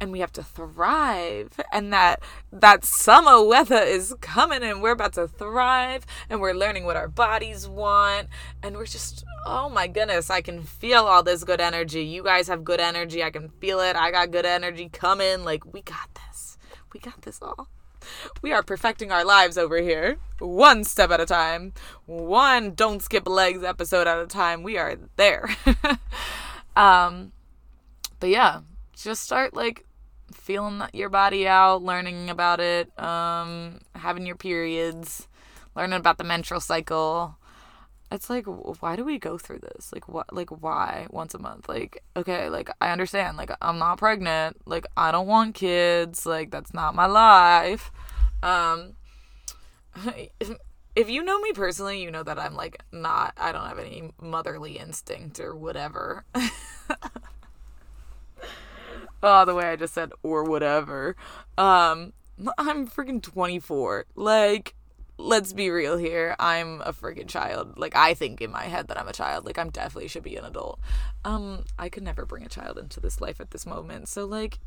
And 0.00 0.12
we 0.12 0.20
have 0.20 0.30
to 0.34 0.44
thrive 0.44 1.60
and 1.72 1.92
that 1.92 2.22
that 2.52 2.84
summer 2.84 3.42
weather 3.42 3.80
is 3.80 4.14
coming 4.20 4.62
and 4.62 4.80
we're 4.80 4.92
about 4.92 5.14
to 5.14 5.26
thrive 5.26 6.06
and 6.30 6.40
we're 6.40 6.52
learning 6.52 6.84
what 6.84 6.94
our 6.94 7.08
bodies 7.08 7.66
want. 7.66 8.28
And 8.62 8.76
we're 8.76 8.86
just 8.86 9.24
oh 9.46 9.68
my 9.68 9.86
goodness 9.86 10.30
i 10.30 10.40
can 10.40 10.62
feel 10.62 11.02
all 11.02 11.24
this 11.24 11.42
good 11.42 11.60
energy. 11.60 12.04
You 12.04 12.22
guys 12.22 12.46
have 12.46 12.62
good 12.62 12.78
energy. 12.78 13.24
I 13.24 13.30
can 13.30 13.48
feel 13.48 13.80
it. 13.80 13.96
I 13.96 14.12
got 14.12 14.30
good 14.30 14.46
energy 14.46 14.88
coming. 14.92 15.42
Like 15.42 15.72
we 15.72 15.82
got 15.82 16.08
this. 16.14 16.56
We 16.92 17.00
got 17.00 17.22
this 17.22 17.42
all 17.42 17.68
we 18.42 18.52
are 18.52 18.62
perfecting 18.62 19.10
our 19.10 19.24
lives 19.24 19.58
over 19.58 19.78
here 19.78 20.18
one 20.38 20.84
step 20.84 21.10
at 21.10 21.20
a 21.20 21.26
time 21.26 21.72
one 22.06 22.74
don't 22.74 23.02
skip 23.02 23.28
legs 23.28 23.62
episode 23.62 24.06
at 24.06 24.18
a 24.18 24.26
time 24.26 24.62
we 24.62 24.76
are 24.76 24.96
there 25.16 25.48
um 26.76 27.32
but 28.20 28.28
yeah 28.28 28.60
just 28.96 29.22
start 29.22 29.54
like 29.54 29.84
feeling 30.32 30.82
your 30.92 31.08
body 31.08 31.46
out, 31.46 31.82
learning 31.82 32.30
about 32.30 32.60
it, 32.60 32.96
um, 32.98 33.80
having 33.94 34.26
your 34.26 34.36
periods, 34.36 35.28
learning 35.74 35.98
about 35.98 36.18
the 36.18 36.24
menstrual 36.24 36.60
cycle. 36.60 37.36
It's 38.14 38.30
like, 38.30 38.44
why 38.46 38.94
do 38.94 39.04
we 39.04 39.18
go 39.18 39.38
through 39.38 39.58
this? 39.58 39.92
Like, 39.92 40.08
what? 40.08 40.32
Like, 40.32 40.50
why 40.50 41.08
once 41.10 41.34
a 41.34 41.38
month? 41.40 41.68
Like, 41.68 42.04
okay, 42.16 42.48
like 42.48 42.70
I 42.80 42.92
understand. 42.92 43.36
Like, 43.36 43.50
I'm 43.60 43.80
not 43.80 43.98
pregnant. 43.98 44.58
Like, 44.66 44.86
I 44.96 45.10
don't 45.10 45.26
want 45.26 45.56
kids. 45.56 46.24
Like, 46.24 46.52
that's 46.52 46.72
not 46.72 46.94
my 46.94 47.06
life. 47.06 47.90
Um, 48.40 48.92
if 50.94 51.10
you 51.10 51.24
know 51.24 51.40
me 51.40 51.50
personally, 51.52 52.00
you 52.00 52.12
know 52.12 52.22
that 52.22 52.38
I'm 52.38 52.54
like 52.54 52.80
not. 52.92 53.34
I 53.36 53.50
don't 53.50 53.66
have 53.66 53.80
any 53.80 54.12
motherly 54.22 54.78
instinct 54.78 55.40
or 55.40 55.56
whatever. 55.56 56.24
oh, 59.24 59.44
the 59.44 59.56
way 59.56 59.64
I 59.64 59.74
just 59.74 59.92
said 59.92 60.12
or 60.22 60.44
whatever. 60.44 61.16
Um, 61.58 62.12
I'm 62.58 62.86
freaking 62.86 63.20
24. 63.20 64.06
Like, 64.14 64.76
let's 65.18 65.52
be 65.52 65.70
real 65.70 65.96
here. 65.96 66.34
I'm 66.38 66.80
a 66.82 66.92
freaking 66.92 67.28
child. 67.28 67.78
Like, 67.78 67.94
I 67.96 68.14
think 68.14 68.40
in 68.40 68.50
my 68.50 68.64
head 68.64 68.88
that 68.88 68.98
I'm 68.98 69.08
a 69.08 69.12
child. 69.12 69.44
Like, 69.44 69.58
I'm 69.58 69.70
definitely 69.70 70.08
should 70.08 70.22
be 70.22 70.36
an 70.36 70.44
adult. 70.44 70.80
Um, 71.24 71.64
I 71.78 71.88
could 71.88 72.02
never 72.02 72.26
bring 72.26 72.44
a 72.44 72.48
child 72.48 72.78
into 72.78 73.00
this 73.00 73.20
life 73.20 73.40
at 73.40 73.50
this 73.50 73.66
moment. 73.66 74.08
So, 74.08 74.24
like, 74.24 74.58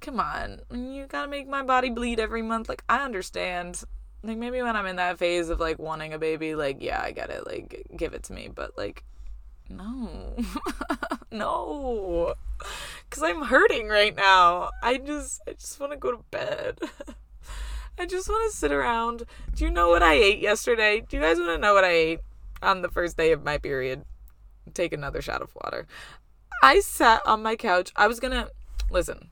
come 0.00 0.20
on. 0.20 0.60
You 0.70 1.06
gotta 1.06 1.28
make 1.28 1.48
my 1.48 1.62
body 1.62 1.90
bleed 1.90 2.20
every 2.20 2.42
month. 2.42 2.68
Like, 2.68 2.84
I 2.88 3.04
understand. 3.04 3.84
Like, 4.22 4.38
maybe 4.38 4.60
when 4.62 4.76
I'm 4.76 4.86
in 4.86 4.96
that 4.96 5.18
phase 5.18 5.50
of, 5.50 5.60
like, 5.60 5.78
wanting 5.78 6.12
a 6.12 6.18
baby, 6.18 6.54
like, 6.54 6.78
yeah, 6.80 7.00
I 7.00 7.12
get 7.12 7.30
it. 7.30 7.46
Like, 7.46 7.86
give 7.96 8.12
it 8.12 8.24
to 8.24 8.32
me. 8.32 8.48
But, 8.52 8.76
like, 8.76 9.04
no. 9.68 10.36
no. 11.30 12.34
Cuz 13.10 13.22
I'm 13.22 13.42
hurting 13.42 13.88
right 13.88 14.14
now. 14.14 14.70
I 14.82 14.98
just 14.98 15.40
I 15.46 15.52
just 15.52 15.78
want 15.80 15.92
to 15.92 15.98
go 15.98 16.12
to 16.12 16.24
bed. 16.30 16.78
I 17.98 18.06
just 18.06 18.28
want 18.28 18.50
to 18.50 18.56
sit 18.56 18.72
around. 18.72 19.24
Do 19.54 19.64
you 19.64 19.70
know 19.70 19.88
what 19.88 20.02
I 20.02 20.14
ate 20.14 20.40
yesterday? 20.40 21.02
Do 21.08 21.16
you 21.16 21.22
guys 21.22 21.38
want 21.38 21.50
to 21.50 21.58
know 21.58 21.74
what 21.74 21.84
I 21.84 21.90
ate 21.90 22.20
on 22.62 22.82
the 22.82 22.88
first 22.88 23.16
day 23.16 23.32
of 23.32 23.44
my 23.44 23.58
period? 23.58 24.04
Take 24.74 24.92
another 24.92 25.22
shot 25.22 25.42
of 25.42 25.54
water. 25.54 25.86
I 26.62 26.80
sat 26.80 27.22
on 27.26 27.42
my 27.42 27.56
couch. 27.56 27.92
I 27.96 28.06
was 28.06 28.20
going 28.20 28.32
to 28.32 28.50
listen. 28.90 29.30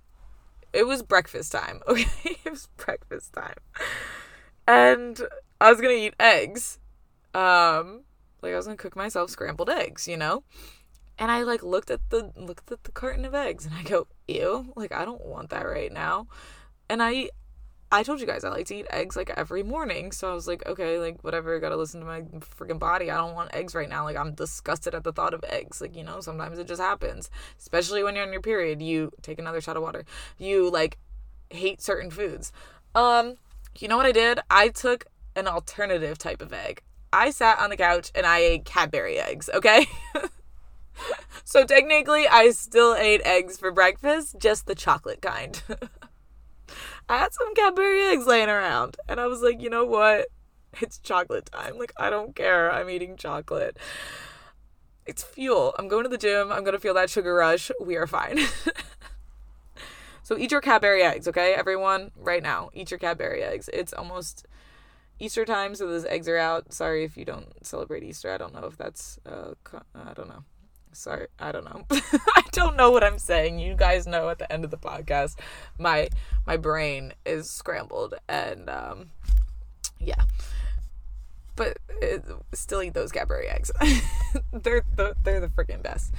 It 0.72 0.86
was 0.86 1.02
breakfast 1.02 1.52
time. 1.52 1.80
Okay? 1.88 2.06
it 2.44 2.50
was 2.50 2.68
breakfast 2.76 3.32
time. 3.32 3.56
And 4.66 5.20
I 5.60 5.70
was 5.70 5.80
going 5.80 5.96
to 5.96 6.02
eat 6.06 6.14
eggs. 6.18 6.78
Um 7.34 8.04
like 8.44 8.52
I 8.52 8.56
was 8.56 8.66
gonna 8.66 8.76
cook 8.76 8.94
myself 8.94 9.30
scrambled 9.30 9.70
eggs, 9.70 10.06
you 10.06 10.16
know? 10.16 10.44
And 11.18 11.30
I 11.30 11.42
like 11.42 11.62
looked 11.62 11.90
at 11.90 12.00
the 12.10 12.30
looked 12.36 12.70
at 12.70 12.84
the 12.84 12.92
carton 12.92 13.24
of 13.24 13.34
eggs 13.34 13.64
and 13.64 13.74
I 13.74 13.82
go, 13.82 14.06
ew, 14.28 14.72
like 14.76 14.92
I 14.92 15.04
don't 15.04 15.24
want 15.24 15.50
that 15.50 15.62
right 15.62 15.90
now. 15.90 16.26
And 16.88 17.02
I 17.02 17.30
I 17.92 18.02
told 18.02 18.20
you 18.20 18.26
guys 18.26 18.44
I 18.44 18.48
like 18.48 18.66
to 18.66 18.74
eat 18.74 18.86
eggs 18.90 19.14
like 19.16 19.30
every 19.30 19.62
morning. 19.62 20.10
So 20.12 20.30
I 20.30 20.34
was 20.34 20.48
like, 20.48 20.66
okay, 20.66 20.98
like 20.98 21.22
whatever, 21.22 21.58
gotta 21.60 21.76
listen 21.76 22.00
to 22.00 22.06
my 22.06 22.22
freaking 22.58 22.78
body. 22.78 23.10
I 23.10 23.16
don't 23.16 23.34
want 23.34 23.54
eggs 23.54 23.74
right 23.74 23.88
now. 23.88 24.04
Like 24.04 24.16
I'm 24.16 24.34
disgusted 24.34 24.94
at 24.94 25.04
the 25.04 25.12
thought 25.12 25.34
of 25.34 25.44
eggs. 25.48 25.80
Like, 25.80 25.94
you 25.96 26.02
know, 26.02 26.20
sometimes 26.20 26.58
it 26.58 26.66
just 26.66 26.80
happens. 26.80 27.30
Especially 27.58 28.02
when 28.02 28.16
you're 28.16 28.26
on 28.26 28.32
your 28.32 28.42
period. 28.42 28.82
You 28.82 29.12
take 29.22 29.38
another 29.38 29.60
shot 29.60 29.76
of 29.76 29.82
water. 29.82 30.04
You 30.38 30.70
like 30.70 30.98
hate 31.50 31.80
certain 31.80 32.10
foods. 32.10 32.52
Um, 32.94 33.36
you 33.78 33.88
know 33.88 33.96
what 33.96 34.06
I 34.06 34.12
did? 34.12 34.40
I 34.50 34.68
took 34.68 35.06
an 35.36 35.48
alternative 35.48 36.18
type 36.18 36.40
of 36.40 36.52
egg. 36.52 36.82
I 37.12 37.30
sat 37.30 37.58
on 37.60 37.70
the 37.70 37.76
couch 37.76 38.10
and 38.14 38.26
I 38.26 38.38
ate 38.38 38.64
Cadbury 38.64 39.18
eggs, 39.18 39.48
okay? 39.54 39.86
so 41.44 41.64
technically, 41.64 42.26
I 42.26 42.50
still 42.50 42.94
ate 42.94 43.20
eggs 43.24 43.56
for 43.56 43.70
breakfast, 43.70 44.36
just 44.38 44.66
the 44.66 44.74
chocolate 44.74 45.22
kind. 45.22 45.62
I 47.08 47.18
had 47.18 47.34
some 47.34 47.54
Cadbury 47.54 48.02
eggs 48.02 48.26
laying 48.26 48.48
around, 48.48 48.96
and 49.08 49.20
I 49.20 49.26
was 49.26 49.42
like, 49.42 49.60
you 49.60 49.70
know 49.70 49.84
what? 49.84 50.28
It's 50.80 50.98
chocolate 50.98 51.46
time. 51.46 51.78
Like, 51.78 51.92
I 51.96 52.10
don't 52.10 52.34
care. 52.34 52.68
I'm 52.72 52.90
eating 52.90 53.16
chocolate. 53.16 53.76
It's 55.06 55.22
fuel. 55.22 55.72
I'm 55.78 55.86
going 55.86 56.02
to 56.02 56.08
the 56.08 56.18
gym. 56.18 56.50
I'm 56.50 56.64
going 56.64 56.72
to 56.72 56.80
feel 56.80 56.94
that 56.94 57.10
sugar 57.10 57.34
rush. 57.34 57.70
We 57.80 57.94
are 57.94 58.08
fine. 58.08 58.40
so, 60.24 60.36
eat 60.36 60.50
your 60.50 60.60
Cadbury 60.60 61.02
eggs, 61.02 61.28
okay, 61.28 61.54
everyone? 61.54 62.10
Right 62.16 62.42
now, 62.42 62.70
eat 62.72 62.90
your 62.90 62.98
Cadbury 62.98 63.42
eggs. 63.44 63.70
It's 63.72 63.92
almost 63.92 64.48
Easter 65.20 65.44
time, 65.44 65.74
so 65.74 65.86
those 65.86 66.04
eggs 66.06 66.26
are 66.28 66.38
out. 66.38 66.72
Sorry 66.72 67.04
if 67.04 67.16
you 67.16 67.24
don't 67.24 67.64
celebrate 67.64 68.02
Easter. 68.02 68.32
I 68.32 68.36
don't 68.36 68.52
know 68.52 68.66
if 68.66 68.76
that's 68.76 69.20
uh, 69.24 69.52
I 69.94 70.12
don't 70.12 70.28
know. 70.28 70.44
Sorry, 70.94 71.26
I 71.38 71.52
don't 71.52 71.64
know. 71.64 71.84
I 71.90 72.42
don't 72.52 72.76
know 72.76 72.90
what 72.90 73.04
I'm 73.04 73.18
saying. 73.18 73.58
You 73.58 73.74
guys 73.74 74.06
know 74.06 74.28
at 74.28 74.38
the 74.38 74.50
end 74.50 74.64
of 74.64 74.70
the 74.70 74.78
podcast, 74.78 75.38
my 75.78 76.08
my 76.46 76.56
brain 76.56 77.12
is 77.26 77.50
scrambled 77.50 78.14
and 78.28 78.70
um 78.70 79.10
yeah. 79.98 80.24
But 81.56 81.78
it, 82.02 82.24
still 82.52 82.82
eat 82.82 82.94
those 82.94 83.12
Cadbury 83.12 83.48
eggs. 83.48 83.70
they're 84.52 84.82
the, 84.96 85.14
they're 85.22 85.40
the 85.40 85.48
freaking 85.48 85.82
best. 85.82 86.12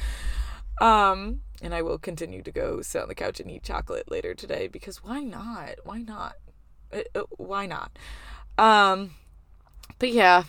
Um 0.79 1.41
and 1.61 1.73
I 1.73 1.81
will 1.81 1.97
continue 1.97 2.41
to 2.43 2.51
go 2.51 2.81
sit 2.81 3.01
on 3.01 3.07
the 3.07 3.15
couch 3.15 3.39
and 3.39 3.49
eat 3.49 3.63
chocolate 3.63 4.11
later 4.11 4.33
today 4.33 4.67
because 4.67 5.03
why 5.03 5.21
not? 5.21 5.75
Why 5.83 6.01
not? 6.01 6.35
It, 6.91 7.09
uh, 7.15 7.19
it, 7.19 7.23
uh, 7.23 7.35
why 7.37 7.65
not? 7.65 7.97
Um, 8.57 9.11
but 9.99 10.11
yeah, 10.11 10.43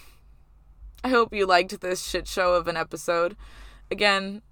I 1.02 1.08
hope 1.08 1.32
you 1.32 1.46
liked 1.46 1.80
this 1.80 2.04
shit 2.04 2.26
show 2.26 2.54
of 2.54 2.68
an 2.68 2.76
episode. 2.76 3.36
Again, 3.90 4.42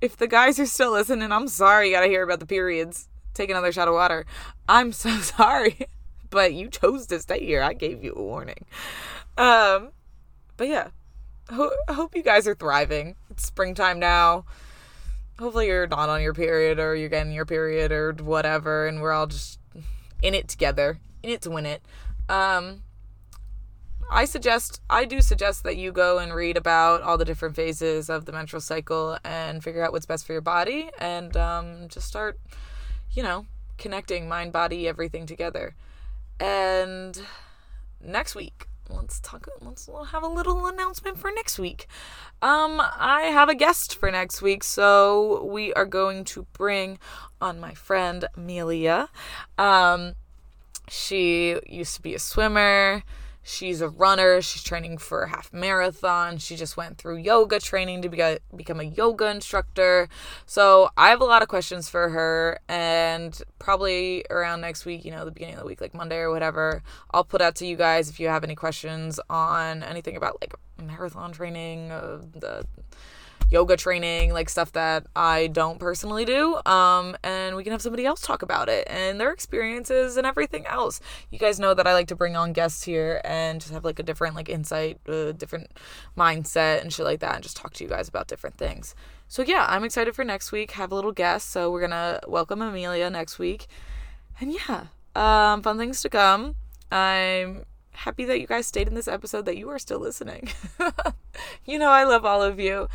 if 0.00 0.16
the 0.16 0.26
guys 0.26 0.58
are 0.58 0.66
still 0.66 0.92
listening, 0.92 1.32
I'm 1.32 1.48
sorry 1.48 1.88
you 1.88 1.94
gotta 1.94 2.06
hear 2.08 2.22
about 2.22 2.40
the 2.40 2.46
periods. 2.46 3.08
Take 3.34 3.50
another 3.50 3.72
shot 3.72 3.88
of 3.88 3.94
water. 3.94 4.26
I'm 4.68 4.92
so 4.92 5.16
sorry, 5.20 5.86
but 6.30 6.52
you 6.52 6.68
chose 6.68 7.06
to 7.08 7.18
stay 7.20 7.44
here. 7.44 7.62
I 7.62 7.72
gave 7.72 8.04
you 8.04 8.12
a 8.14 8.22
warning. 8.22 8.64
Um, 9.38 9.90
but 10.56 10.68
yeah, 10.68 10.88
Ho- 11.50 11.72
I 11.88 11.94
hope 11.94 12.14
you 12.14 12.22
guys 12.22 12.46
are 12.46 12.54
thriving. 12.54 13.16
It's 13.30 13.46
springtime 13.46 13.98
now. 13.98 14.44
Hopefully, 15.38 15.66
you're 15.68 15.86
not 15.86 16.08
on 16.08 16.22
your 16.22 16.34
period 16.34 16.78
or 16.78 16.94
you're 16.94 17.08
getting 17.08 17.32
your 17.32 17.46
period 17.46 17.90
or 17.90 18.12
whatever, 18.12 18.86
and 18.86 19.00
we're 19.00 19.12
all 19.12 19.26
just 19.26 19.58
in 20.22 20.34
it 20.34 20.48
together, 20.48 20.98
in 21.22 21.30
it 21.30 21.40
to 21.42 21.50
win 21.50 21.66
it. 21.66 21.82
Um, 22.28 22.82
I 24.12 24.26
suggest, 24.26 24.82
I 24.90 25.06
do 25.06 25.22
suggest 25.22 25.62
that 25.64 25.78
you 25.78 25.90
go 25.90 26.18
and 26.18 26.34
read 26.34 26.58
about 26.58 27.00
all 27.00 27.16
the 27.16 27.24
different 27.24 27.56
phases 27.56 28.10
of 28.10 28.26
the 28.26 28.32
menstrual 28.32 28.60
cycle 28.60 29.16
and 29.24 29.64
figure 29.64 29.82
out 29.82 29.90
what's 29.90 30.04
best 30.04 30.26
for 30.26 30.32
your 30.32 30.42
body 30.42 30.90
and 30.98 31.34
um, 31.34 31.88
just 31.88 32.08
start, 32.08 32.38
you 33.14 33.22
know, 33.22 33.46
connecting 33.78 34.28
mind, 34.28 34.52
body, 34.52 34.86
everything 34.86 35.24
together. 35.24 35.74
And 36.38 37.22
next 38.04 38.34
week, 38.34 38.66
let's 38.90 39.18
talk, 39.20 39.48
let's 39.62 39.88
have 40.10 40.22
a 40.22 40.28
little 40.28 40.66
announcement 40.66 41.16
for 41.16 41.30
next 41.34 41.58
week. 41.58 41.86
Um, 42.42 42.82
I 42.82 43.30
have 43.32 43.48
a 43.48 43.54
guest 43.54 43.96
for 43.96 44.10
next 44.10 44.42
week, 44.42 44.62
so 44.62 45.42
we 45.44 45.72
are 45.72 45.86
going 45.86 46.24
to 46.24 46.46
bring 46.52 46.98
on 47.40 47.58
my 47.58 47.72
friend 47.72 48.26
Amelia. 48.36 49.08
Um, 49.56 50.16
she 50.88 51.58
used 51.66 51.96
to 51.96 52.02
be 52.02 52.14
a 52.14 52.18
swimmer 52.18 53.04
She's 53.42 53.80
a 53.80 53.88
runner. 53.88 54.40
She's 54.40 54.62
training 54.62 54.98
for 54.98 55.22
a 55.22 55.28
half 55.28 55.52
marathon. 55.52 56.38
She 56.38 56.56
just 56.56 56.76
went 56.76 56.98
through 56.98 57.16
yoga 57.16 57.58
training 57.58 58.02
to 58.02 58.08
be, 58.08 58.20
a, 58.20 58.38
become 58.54 58.80
a 58.80 58.84
yoga 58.84 59.28
instructor. 59.30 60.08
So 60.46 60.90
I 60.96 61.10
have 61.10 61.20
a 61.20 61.24
lot 61.24 61.42
of 61.42 61.48
questions 61.48 61.88
for 61.88 62.10
her. 62.10 62.60
And 62.68 63.40
probably 63.58 64.24
around 64.30 64.60
next 64.60 64.84
week, 64.84 65.04
you 65.04 65.10
know, 65.10 65.24
the 65.24 65.32
beginning 65.32 65.54
of 65.54 65.60
the 65.60 65.66
week, 65.66 65.80
like 65.80 65.94
Monday 65.94 66.18
or 66.18 66.30
whatever, 66.30 66.82
I'll 67.10 67.24
put 67.24 67.42
out 67.42 67.56
to 67.56 67.66
you 67.66 67.76
guys 67.76 68.08
if 68.08 68.20
you 68.20 68.28
have 68.28 68.44
any 68.44 68.54
questions 68.54 69.18
on 69.28 69.82
anything 69.82 70.16
about 70.16 70.38
like 70.40 70.54
marathon 70.82 71.32
training, 71.32 71.90
uh, 71.90 72.18
the 72.34 72.64
yoga 73.52 73.76
training, 73.76 74.32
like 74.32 74.48
stuff 74.48 74.72
that 74.72 75.06
I 75.14 75.48
don't 75.48 75.78
personally 75.78 76.24
do. 76.24 76.58
Um, 76.64 77.16
and 77.22 77.54
we 77.54 77.62
can 77.62 77.72
have 77.72 77.82
somebody 77.82 78.06
else 78.06 78.22
talk 78.22 78.40
about 78.40 78.70
it 78.70 78.86
and 78.88 79.20
their 79.20 79.30
experiences 79.30 80.16
and 80.16 80.26
everything 80.26 80.66
else. 80.66 81.00
You 81.30 81.38
guys 81.38 81.60
know 81.60 81.74
that 81.74 81.86
I 81.86 81.92
like 81.92 82.08
to 82.08 82.16
bring 82.16 82.34
on 82.34 82.54
guests 82.54 82.82
here 82.84 83.20
and 83.24 83.60
just 83.60 83.72
have 83.72 83.84
like 83.84 83.98
a 83.98 84.02
different 84.02 84.34
like 84.34 84.48
insight, 84.48 84.98
uh, 85.06 85.32
different 85.32 85.70
mindset 86.16 86.80
and 86.80 86.90
shit 86.92 87.04
like 87.04 87.20
that, 87.20 87.34
and 87.34 87.42
just 87.42 87.56
talk 87.56 87.74
to 87.74 87.84
you 87.84 87.90
guys 87.90 88.08
about 88.08 88.26
different 88.26 88.56
things. 88.56 88.94
So 89.28 89.42
yeah, 89.42 89.66
I'm 89.68 89.84
excited 89.84 90.14
for 90.14 90.24
next 90.24 90.50
week. 90.50 90.72
Have 90.72 90.90
a 90.90 90.94
little 90.94 91.12
guest, 91.12 91.50
so 91.50 91.70
we're 91.70 91.82
gonna 91.82 92.20
welcome 92.26 92.62
Amelia 92.62 93.10
next 93.10 93.38
week, 93.38 93.66
and 94.40 94.52
yeah, 94.52 94.86
um, 95.14 95.62
fun 95.62 95.76
things 95.76 96.00
to 96.02 96.08
come. 96.08 96.56
I'm 96.90 97.64
happy 97.92 98.24
that 98.24 98.40
you 98.40 98.46
guys 98.46 98.66
stayed 98.66 98.88
in 98.88 98.94
this 98.94 99.08
episode, 99.08 99.44
that 99.44 99.56
you 99.56 99.68
are 99.68 99.78
still 99.78 99.98
listening. 99.98 100.48
you 101.66 101.78
know, 101.78 101.90
I 101.90 102.04
love 102.04 102.24
all 102.24 102.42
of 102.42 102.58
you. 102.58 102.88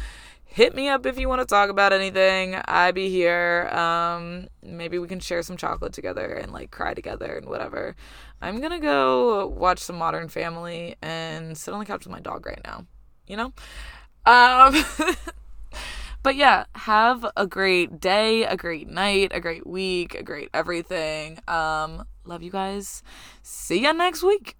Hit 0.58 0.74
me 0.74 0.90
up 0.90 1.06
if 1.06 1.20
you 1.20 1.30
want 1.30 1.40
to 1.40 1.46
talk 1.46 1.70
about 1.70 1.94
anything. 1.94 2.56
I'd 2.56 2.96
be 2.96 3.10
here. 3.10 3.68
Um, 3.68 4.48
maybe 4.64 4.98
we 4.98 5.08
can 5.08 5.20
share 5.20 5.44
some 5.44 5.56
chocolate 5.56 5.94
together 5.94 6.26
and 6.34 6.52
like 6.52 6.72
cry 6.72 6.96
together 6.96 7.38
and 7.38 7.48
whatever. 7.48 7.96
I'm 8.42 8.60
gonna 8.60 8.80
go 8.80 9.46
watch 9.46 9.78
some 9.78 9.98
Modern 9.98 10.30
Family 10.30 10.96
and 11.00 11.56
sit 11.56 11.76
on 11.76 11.80
the 11.80 11.86
couch 11.86 12.06
with 12.06 12.12
my 12.12 12.22
dog 12.22 12.48
right 12.48 12.60
now. 12.64 12.88
You 13.28 13.38
know? 13.38 13.54
Um, 14.26 14.84
but 16.24 16.36
yeah, 16.36 16.66
have 16.74 17.24
a 17.38 17.46
great 17.46 18.00
day, 18.00 18.44
a 18.44 18.58
great 18.58 18.90
night, 18.90 19.34
a 19.36 19.40
great 19.40 19.68
week, 19.68 20.16
a 20.16 20.24
great 20.24 20.50
everything. 20.56 21.38
Um, 21.48 22.04
love 22.26 22.42
you 22.42 22.50
guys. 22.50 23.04
See 23.44 23.84
ya 23.84 23.92
next 23.92 24.24
week. 24.24 24.58